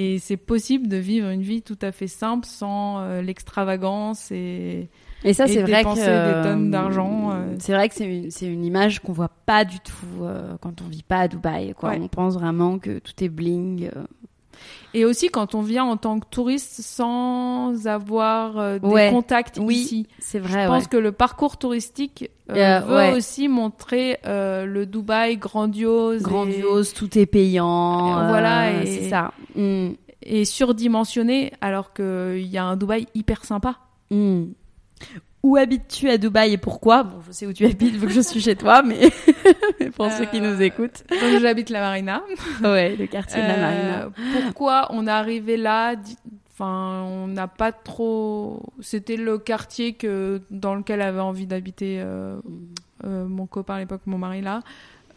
et 0.00 0.20
c'est 0.20 0.36
possible 0.36 0.86
de 0.86 0.96
vivre 0.96 1.28
une 1.28 1.42
vie 1.42 1.60
tout 1.60 1.78
à 1.82 1.90
fait 1.90 2.06
simple 2.06 2.46
sans 2.46 3.00
euh, 3.00 3.20
l'extravagance 3.20 4.30
et, 4.30 4.88
Et 5.24 5.32
ça, 5.32 5.46
et 5.46 5.48
c'est 5.48 5.62
vrai 5.62 5.82
que 5.82 5.88
dépenser 5.88 6.02
des 6.02 6.42
tonnes 6.44 6.70
d'argent, 6.70 7.32
euh. 7.32 7.56
C'est 7.58 7.72
vrai 7.74 7.88
que 7.88 7.96
c'est 7.96 8.46
une, 8.46 8.64
image 8.64 9.00
qu'on 9.00 9.12
voit 9.12 9.32
pas 9.44 9.64
du 9.64 9.80
tout 9.80 10.22
euh, 10.22 10.56
quand 10.60 10.82
on 10.82 10.88
vit 10.88 11.02
pas 11.02 11.22
à 11.22 11.28
Dubaï. 11.28 11.74
Quoi. 11.74 11.90
Ouais. 11.90 11.98
On 12.00 12.06
pense 12.06 12.34
vraiment 12.34 12.78
que 12.78 13.00
tout 13.00 13.24
est 13.24 13.28
bling. 13.28 13.90
Et 14.94 15.04
aussi 15.04 15.28
quand 15.28 15.54
on 15.54 15.60
vient 15.62 15.84
en 15.84 15.96
tant 15.96 16.18
que 16.18 16.26
touriste 16.30 16.80
sans 16.80 17.86
avoir 17.86 18.58
euh, 18.58 18.78
des 18.78 18.86
Ouais. 18.88 19.10
contacts 19.10 19.58
Oui, 19.60 19.76
ici. 19.76 20.06
C'est 20.18 20.38
Je 20.42 20.48
vrai. 20.48 20.66
pense 20.66 20.84
ouais. 20.84 20.88
que 20.88 20.96
le 20.96 21.12
parcours 21.12 21.56
touristique 21.58 22.30
euh, 22.50 22.54
Euh, 22.56 22.80
veut 22.80 22.96
ouais. 22.96 23.12
aussi 23.12 23.48
montrer 23.48 24.18
euh, 24.26 24.64
le 24.64 24.86
Dubaï 24.86 25.36
grandiose, 25.36 26.22
et- 26.22 26.24
Grandiose, 26.24 26.94
tout 26.94 27.18
est 27.18 27.26
payant. 27.26 28.18
Euh, 28.18 28.28
voilà, 28.28 28.82
et- 28.82 28.86
c'est 28.86 29.08
ça. 29.10 29.32
Mm. 29.54 29.90
Et, 30.22 30.44
surdimensionné, 30.44 31.52
alors 31.60 31.92
qu'il 31.92 32.46
y 32.46 32.56
a 32.58 32.64
un 32.64 32.76
Dubaï 32.76 33.06
hyper 33.14 33.44
sympa. 33.44 33.76
Mm. 34.10 34.44
Où 35.44 35.56
habites-tu 35.56 36.10
à 36.10 36.18
Dubaï 36.18 36.54
et 36.54 36.58
pourquoi? 36.58 37.04
Bon, 37.04 37.18
je 37.26 37.32
sais 37.32 37.46
où 37.46 37.52
tu 37.52 37.64
habites 37.64 37.94
vu 37.94 38.06
que 38.08 38.12
je 38.12 38.20
suis 38.20 38.40
chez 38.40 38.56
toi, 38.56 38.82
mais 38.86 39.10
mais 39.80 39.90
pour 39.90 40.10
ceux 40.10 40.24
qui 40.26 40.38
Euh, 40.40 40.52
nous 40.54 40.60
écoutent. 40.62 41.04
Donc 41.10 41.40
j'habite 41.40 41.70
la 41.70 41.80
Marina. 41.80 42.22
Ouais, 42.62 42.96
le 42.96 43.06
quartier 43.06 43.40
de 43.40 43.46
la 43.46 43.56
Marina. 43.56 44.02
Euh, 44.04 44.08
pourquoi 44.42 44.88
on 44.90 45.06
est 45.06 45.10
arrivé 45.10 45.56
là? 45.56 45.94
Enfin, 46.52 47.04
on 47.06 47.28
n'a 47.28 47.46
pas 47.46 47.70
trop. 47.70 48.62
C'était 48.80 49.16
le 49.16 49.38
quartier 49.38 49.92
que 49.92 50.42
dans 50.50 50.74
lequel 50.74 51.00
avait 51.02 51.20
envie 51.20 51.46
d'habiter 51.46 52.00
euh, 52.00 52.40
euh, 53.04 53.26
mon 53.28 53.46
copain 53.46 53.74
à 53.74 53.78
l'époque, 53.78 54.00
mon 54.06 54.18
mari 54.18 54.40
là. 54.40 54.60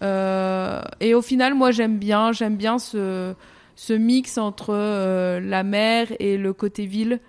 Euh, 0.03 0.81
et 0.99 1.13
au 1.15 1.21
final, 1.23 1.55
moi, 1.55 1.71
j'aime 1.71 1.97
bien, 1.97 2.31
j'aime 2.31 2.57
bien 2.57 2.77
ce 2.77 3.33
ce 3.75 3.93
mix 3.93 4.37
entre 4.37 4.73
la 5.39 5.63
mer 5.63 6.07
et 6.19 6.37
le 6.37 6.53
côté 6.53 6.85
ville. 6.85 7.19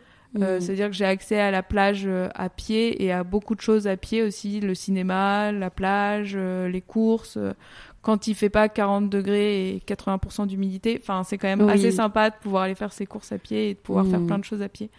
Euh, 0.41 0.57
Mm. 0.57 0.61
C'est-à-dire 0.61 0.87
que 0.89 0.95
j'ai 0.97 1.05
accès 1.05 1.39
à 1.39 1.51
la 1.51 1.63
plage 1.63 2.05
euh, 2.07 2.29
à 2.35 2.49
pied 2.49 3.03
et 3.05 3.13
à 3.13 3.23
beaucoup 3.23 3.55
de 3.55 3.61
choses 3.61 3.87
à 3.87 3.97
pied 3.99 4.23
aussi, 4.23 4.61
le 4.61 4.75
cinéma, 4.75 5.53
la 5.53 5.69
plage, 5.69 6.33
euh, 6.37 6.69
les 6.69 6.81
courses. 6.81 7.37
euh, 7.37 7.53
Quand 8.01 8.27
il 8.27 8.35
fait 8.35 8.49
pas 8.49 8.69
40 8.69 9.11
degrés 9.11 9.69
et 9.77 9.83
80% 9.87 10.47
d'humidité, 10.47 10.99
enfin 11.01 11.23
c'est 11.23 11.39
quand 11.39 11.49
même 11.49 11.63
Oui. 11.63 11.73
assez 11.73 11.91
sympa 11.93 12.31
de 12.31 12.35
pouvoir 12.43 12.63
aller 12.65 12.75
faire 12.75 12.93
ses 12.93 13.07
courses 13.07 13.31
à 13.31 13.39
pied 13.39 13.71
et 13.71 13.75
de 13.75 13.79
pouvoir 13.79 14.07
faire 14.07 14.21
plein 14.27 14.39
de 14.39 14.45
choses 14.45 14.63
à 14.63 14.69
pied. 14.69 14.91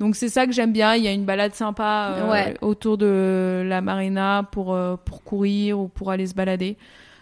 Donc 0.00 0.16
c'est 0.16 0.28
ça 0.28 0.46
que 0.46 0.52
j'aime 0.52 0.72
bien. 0.72 0.94
Il 0.96 1.02
y 1.04 1.08
a 1.08 1.12
une 1.12 1.24
balade 1.24 1.54
sympa 1.54 2.26
Ouais. 2.30 2.54
autour 2.60 2.98
de 2.98 3.62
la 3.66 3.80
marina 3.80 4.46
pour 4.52 4.76
pour 5.06 5.22
courir 5.24 5.78
ou 5.80 5.88
pour 5.88 6.10
aller 6.10 6.26
se 6.26 6.34
balader. 6.34 6.76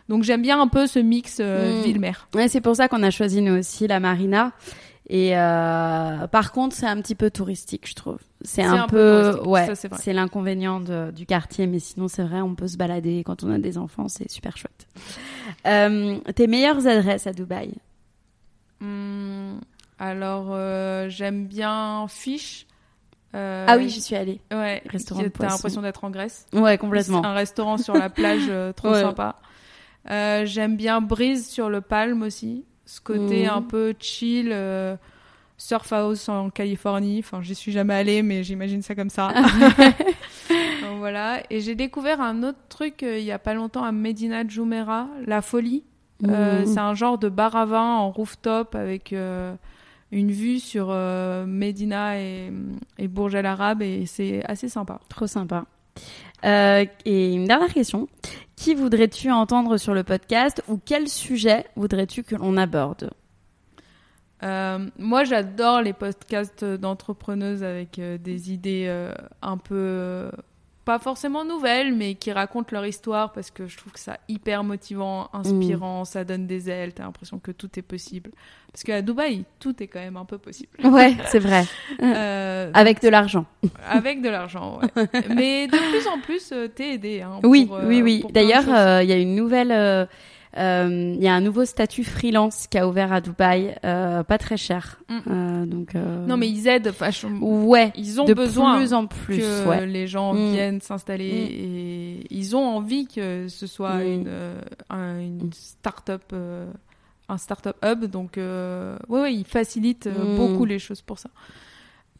Donc 0.08 0.22
j'aime 0.24 0.42
bien 0.42 0.60
un 0.60 0.66
peu 0.66 0.86
ce 0.88 0.98
mix 0.98 1.38
Mm. 1.38 1.82
ville-mer. 1.84 2.26
Ouais, 2.34 2.48
c'est 2.48 2.60
pour 2.60 2.74
ça 2.74 2.88
qu'on 2.88 3.02
a 3.04 3.10
choisi 3.10 3.40
nous 3.42 3.56
aussi 3.58 3.86
la 3.86 4.00
Marina. 4.00 4.50
Et 5.08 5.36
euh, 5.36 6.26
par 6.28 6.52
contre, 6.52 6.74
c'est 6.74 6.86
un 6.86 7.00
petit 7.00 7.14
peu 7.14 7.30
touristique, 7.30 7.86
je 7.88 7.94
trouve. 7.94 8.18
C'est 8.42 8.62
un, 8.62 8.84
un 8.84 8.86
peu 8.86 9.38
ouais, 9.44 9.68
c'est 10.00 10.12
l'inconvénient 10.14 10.80
du 11.10 11.26
quartier, 11.26 11.66
mais 11.66 11.78
sinon 11.78 12.08
c'est 12.08 12.22
vrai, 12.22 12.40
on 12.40 12.54
peut 12.54 12.68
se 12.68 12.76
balader 12.78 13.22
quand 13.24 13.44
on 13.44 13.50
a 13.50 13.58
des 13.58 13.76
enfants, 13.76 14.08
c'est 14.08 14.30
super 14.30 14.56
chouette. 14.56 14.86
Euh, 15.66 16.18
tes 16.34 16.46
meilleures 16.46 16.86
adresses 16.86 17.26
à 17.26 17.32
Dubaï? 17.32 17.74
Hum, 18.80 19.60
alors, 19.98 20.48
euh, 20.50 21.08
j'aime 21.10 21.46
bien 21.46 22.06
Fish. 22.08 22.66
Ah 23.34 23.76
oui, 23.76 23.88
j'y 23.88 24.00
suis 24.00 24.14
allée. 24.14 24.40
Ouais, 24.52 24.82
Restaurant 24.86 25.22
T'as 25.36 25.48
l'impression 25.48 25.82
d'être 25.82 26.04
en 26.04 26.10
Grèce. 26.10 26.46
Ouais, 26.52 26.78
complètement. 26.78 27.24
Un 27.24 27.34
restaurant 27.34 27.78
sur 27.78 27.94
la 27.94 28.08
plage 28.08 28.50
trop 28.76 28.90
Ouais. 28.92 29.02
sympa. 29.02 29.36
J'aime 30.08 30.76
bien 30.76 31.00
Brise 31.00 31.46
sur 31.48 31.68
le 31.68 31.80
Palme 31.80 32.22
aussi. 32.22 32.64
Ce 32.86 33.00
côté 33.00 33.44
Mhm. 33.44 33.50
un 33.50 33.62
peu 33.62 33.94
chill, 33.98 34.50
euh, 34.52 34.96
surf 35.56 35.92
house 35.92 36.28
en 36.28 36.50
Californie. 36.50 37.20
Enfin, 37.20 37.40
j'y 37.42 37.54
suis 37.54 37.72
jamais 37.72 37.94
allée, 37.94 38.22
mais 38.22 38.42
j'imagine 38.44 38.82
ça 38.82 38.94
comme 38.94 39.10
ça. 39.10 39.28
Donc, 40.82 40.98
voilà. 40.98 41.42
Et 41.50 41.60
j'ai 41.60 41.74
découvert 41.74 42.20
un 42.20 42.42
autre 42.42 42.58
truc 42.68 43.02
euh, 43.02 43.18
il 43.18 43.24
y 43.24 43.32
a 43.32 43.38
pas 43.38 43.54
longtemps 43.54 43.84
à 43.84 43.92
Medina 43.92 44.46
Jumeirah, 44.46 45.08
La 45.26 45.42
Folie. 45.42 45.84
Euh, 46.28 46.60
Mhm. 46.60 46.66
C'est 46.66 46.78
un 46.80 46.94
genre 46.94 47.18
de 47.18 47.28
bar 47.28 47.56
à 47.56 47.66
vin 47.66 47.82
en 47.96 48.10
rooftop 48.10 48.74
avec 48.74 49.12
euh, 49.12 49.54
une 50.12 50.30
vue 50.30 50.60
sur 50.60 50.88
euh, 50.90 51.44
Medina 51.46 52.18
et, 52.20 52.52
et 52.98 53.08
Bourj 53.08 53.34
Al 53.34 53.46
Arab 53.46 53.82
et 53.82 54.06
c'est 54.06 54.42
assez 54.46 54.68
sympa. 54.68 55.00
Trop 55.08 55.26
sympa. 55.26 55.64
Euh, 56.44 56.84
et 57.04 57.32
une 57.34 57.46
dernière 57.46 57.72
question. 57.72 58.08
Qui 58.56 58.74
voudrais-tu 58.74 59.30
entendre 59.30 59.76
sur 59.76 59.94
le 59.94 60.04
podcast 60.04 60.62
ou 60.68 60.78
quel 60.82 61.08
sujet 61.08 61.66
voudrais-tu 61.76 62.22
que 62.22 62.36
l'on 62.36 62.56
aborde 62.56 63.10
Euh, 64.42 64.90
moi, 64.98 65.24
j'adore 65.24 65.82
les 65.82 65.92
podcasts 65.92 66.64
d'entrepreneuses 66.64 67.62
avec 67.62 67.98
euh, 67.98 68.18
des 68.18 68.52
idées 68.52 68.86
euh, 68.88 69.12
un 69.42 69.56
peu 69.56 70.30
pas 70.84 70.98
forcément 70.98 71.44
nouvelles, 71.44 71.94
mais 71.94 72.14
qui 72.14 72.30
racontent 72.32 72.68
leur 72.72 72.84
histoire 72.86 73.32
parce 73.32 73.50
que 73.50 73.66
je 73.66 73.76
trouve 73.76 73.92
que 73.92 73.98
ça 74.00 74.18
hyper 74.28 74.64
motivant, 74.64 75.30
inspirant, 75.32 76.04
ça 76.04 76.24
donne 76.24 76.46
des 76.46 76.68
ailes. 76.68 76.92
T'as 76.92 77.04
l'impression 77.04 77.38
que 77.38 77.50
tout 77.52 77.70
est 77.78 77.82
possible. 77.82 78.30
Parce 78.70 78.82
qu'à 78.82 79.02
Dubaï, 79.02 79.44
tout 79.60 79.82
est 79.82 79.86
quand 79.86 80.00
même 80.00 80.16
un 80.16 80.24
peu 80.24 80.38
possible. 80.38 80.70
Ouais, 80.84 81.16
c'est 81.26 81.38
vrai. 81.38 81.64
Euh, 82.02 82.70
Avec 82.74 83.00
de 83.02 83.08
l'argent. 83.08 83.46
avec 83.88 84.20
de 84.20 84.28
l'argent, 84.28 84.78
ouais. 84.80 85.08
mais 85.34 85.66
de 85.68 85.76
plus 85.90 86.06
en 86.08 86.20
plus, 86.20 86.50
euh, 86.52 86.68
t'es 86.68 86.94
aidé. 86.94 87.22
Hein, 87.22 87.40
Oui, 87.44 87.66
pour, 87.66 87.76
euh, 87.76 87.86
oui, 87.86 88.02
oui. 88.02 88.24
D'ailleurs, 88.30 88.64
euh, 88.68 89.02
il 89.02 89.08
y 89.08 89.12
a 89.12 89.16
une 89.16 89.34
nouvelle, 89.34 90.08
il 90.56 91.22
y 91.22 91.28
a 91.28 91.34
un 91.34 91.40
nouveau 91.40 91.64
statut 91.64 92.04
freelance 92.04 92.66
qui 92.68 92.78
a 92.78 92.86
ouvert 92.88 93.12
à 93.12 93.20
Dubaï, 93.20 93.76
euh, 93.84 94.22
pas 94.22 94.38
très 94.38 94.56
cher. 94.56 95.00
Mm. 95.08 95.18
Euh, 95.30 95.66
donc. 95.66 95.94
euh, 95.94 96.26
non, 96.26 96.36
mais 96.36 96.48
ils 96.48 96.68
aident. 96.68 96.88
vachement. 96.88 97.38
ouais, 97.66 97.92
Ils 97.96 98.20
ont 98.20 98.24
de 98.24 98.34
besoin 98.34 98.76
plus 98.78 98.92
en 98.94 99.06
plus. 99.06 99.38
que 99.38 99.68
ouais. 99.68 99.86
les 99.86 100.06
gens 100.06 100.32
Mm. 100.34 100.52
viennent 100.52 100.80
s'installer 100.80 101.24
et 101.28 102.26
ils 102.30 102.54
ont 102.56 102.64
envie 102.76 103.06
que 103.06 103.48
ce 103.48 103.66
soit 103.66 103.96
Mm. 103.96 104.06
une, 104.06 104.24
euh, 104.28 104.60
un, 104.90 105.18
une 105.20 105.46
Mm. 105.46 105.52
start-up, 105.52 106.22
euh, 106.32 106.70
un 107.28 107.38
start-up 107.38 107.76
hub. 107.84 108.04
Donc, 108.04 108.38
euh, 108.38 108.96
ouais, 109.08 109.20
ouais, 109.22 109.34
ils 109.34 109.44
facilitent 109.46 110.06
euh, 110.06 110.34
Mm. 110.34 110.36
beaucoup 110.36 110.64
les 110.64 110.78
choses 110.78 111.02
pour 111.02 111.18
ça. 111.18 111.30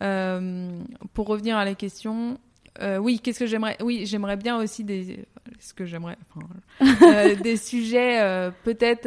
Euh, 0.03 0.71
pour 1.13 1.29
revenir 1.29 1.57
à 1.57 1.65
la 1.65 1.75
question, 1.75 2.39
euh, 2.81 2.99
oui, 2.99 3.21
qu'est-ce 3.21 3.39
que 3.39 3.47
j'aimerais 3.47 3.77
Oui, 3.83 4.05
j'aimerais 4.07 4.37
bien 4.37 4.57
aussi 4.59 4.83
des, 4.85 5.25
ce 5.61 5.73
que 5.75 5.85
j'aimerais, 5.85 6.17
enfin, 6.35 6.47
euh, 7.07 7.35
des 7.43 7.57
sujets, 7.57 8.21
euh, 8.21 8.51
peut-être 8.65 9.07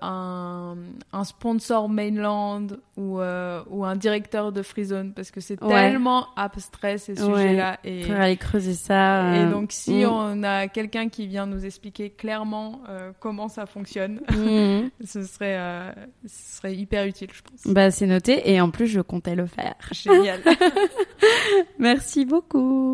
un, 0.00 0.76
un 1.12 1.24
sponsor 1.24 1.88
mainland 1.88 2.66
ou 2.96 3.18
ou 3.18 3.84
un 3.84 3.96
directeur 3.96 4.52
de 4.52 4.62
free 4.62 4.84
zone 4.84 5.12
parce 5.14 5.30
que 5.30 5.40
c'est 5.40 5.62
Ouais. 5.62 5.72
tellement 5.90 6.26
abstrait 6.36 6.98
ces 6.98 7.20
Ouais. 7.22 7.34
sujets-là 7.34 7.78
et 7.84 8.10
aller 8.12 8.36
creuser 8.36 8.74
ça. 8.74 9.36
et 9.36 9.46
donc 9.50 9.72
si 9.72 10.04
mm. 10.04 10.08
on 10.08 10.42
a 10.42 10.68
quelqu'un 10.68 11.08
qui 11.08 11.26
vient 11.26 11.46
nous 11.46 11.64
expliquer 11.66 12.10
clairement 12.10 12.80
comment 13.20 13.48
ça 13.48 13.66
fonctionne, 13.66 14.20
Mhm. 14.30 14.90
ce 15.04 15.22
serait 15.24 15.58
ce 16.26 16.56
serait 16.58 16.74
hyper 16.74 17.04
utile, 17.06 17.28
je 17.32 17.42
pense. 17.42 17.72
Bah, 17.72 17.90
c'est 17.90 18.06
noté. 18.06 18.50
Et 18.50 18.60
en 18.60 18.70
plus, 18.70 18.86
je 18.86 19.00
comptais 19.00 19.34
le 19.34 19.46
faire. 19.46 19.74
Génial. 19.92 20.40
Merci 21.78 22.24
beaucoup. 22.24 22.93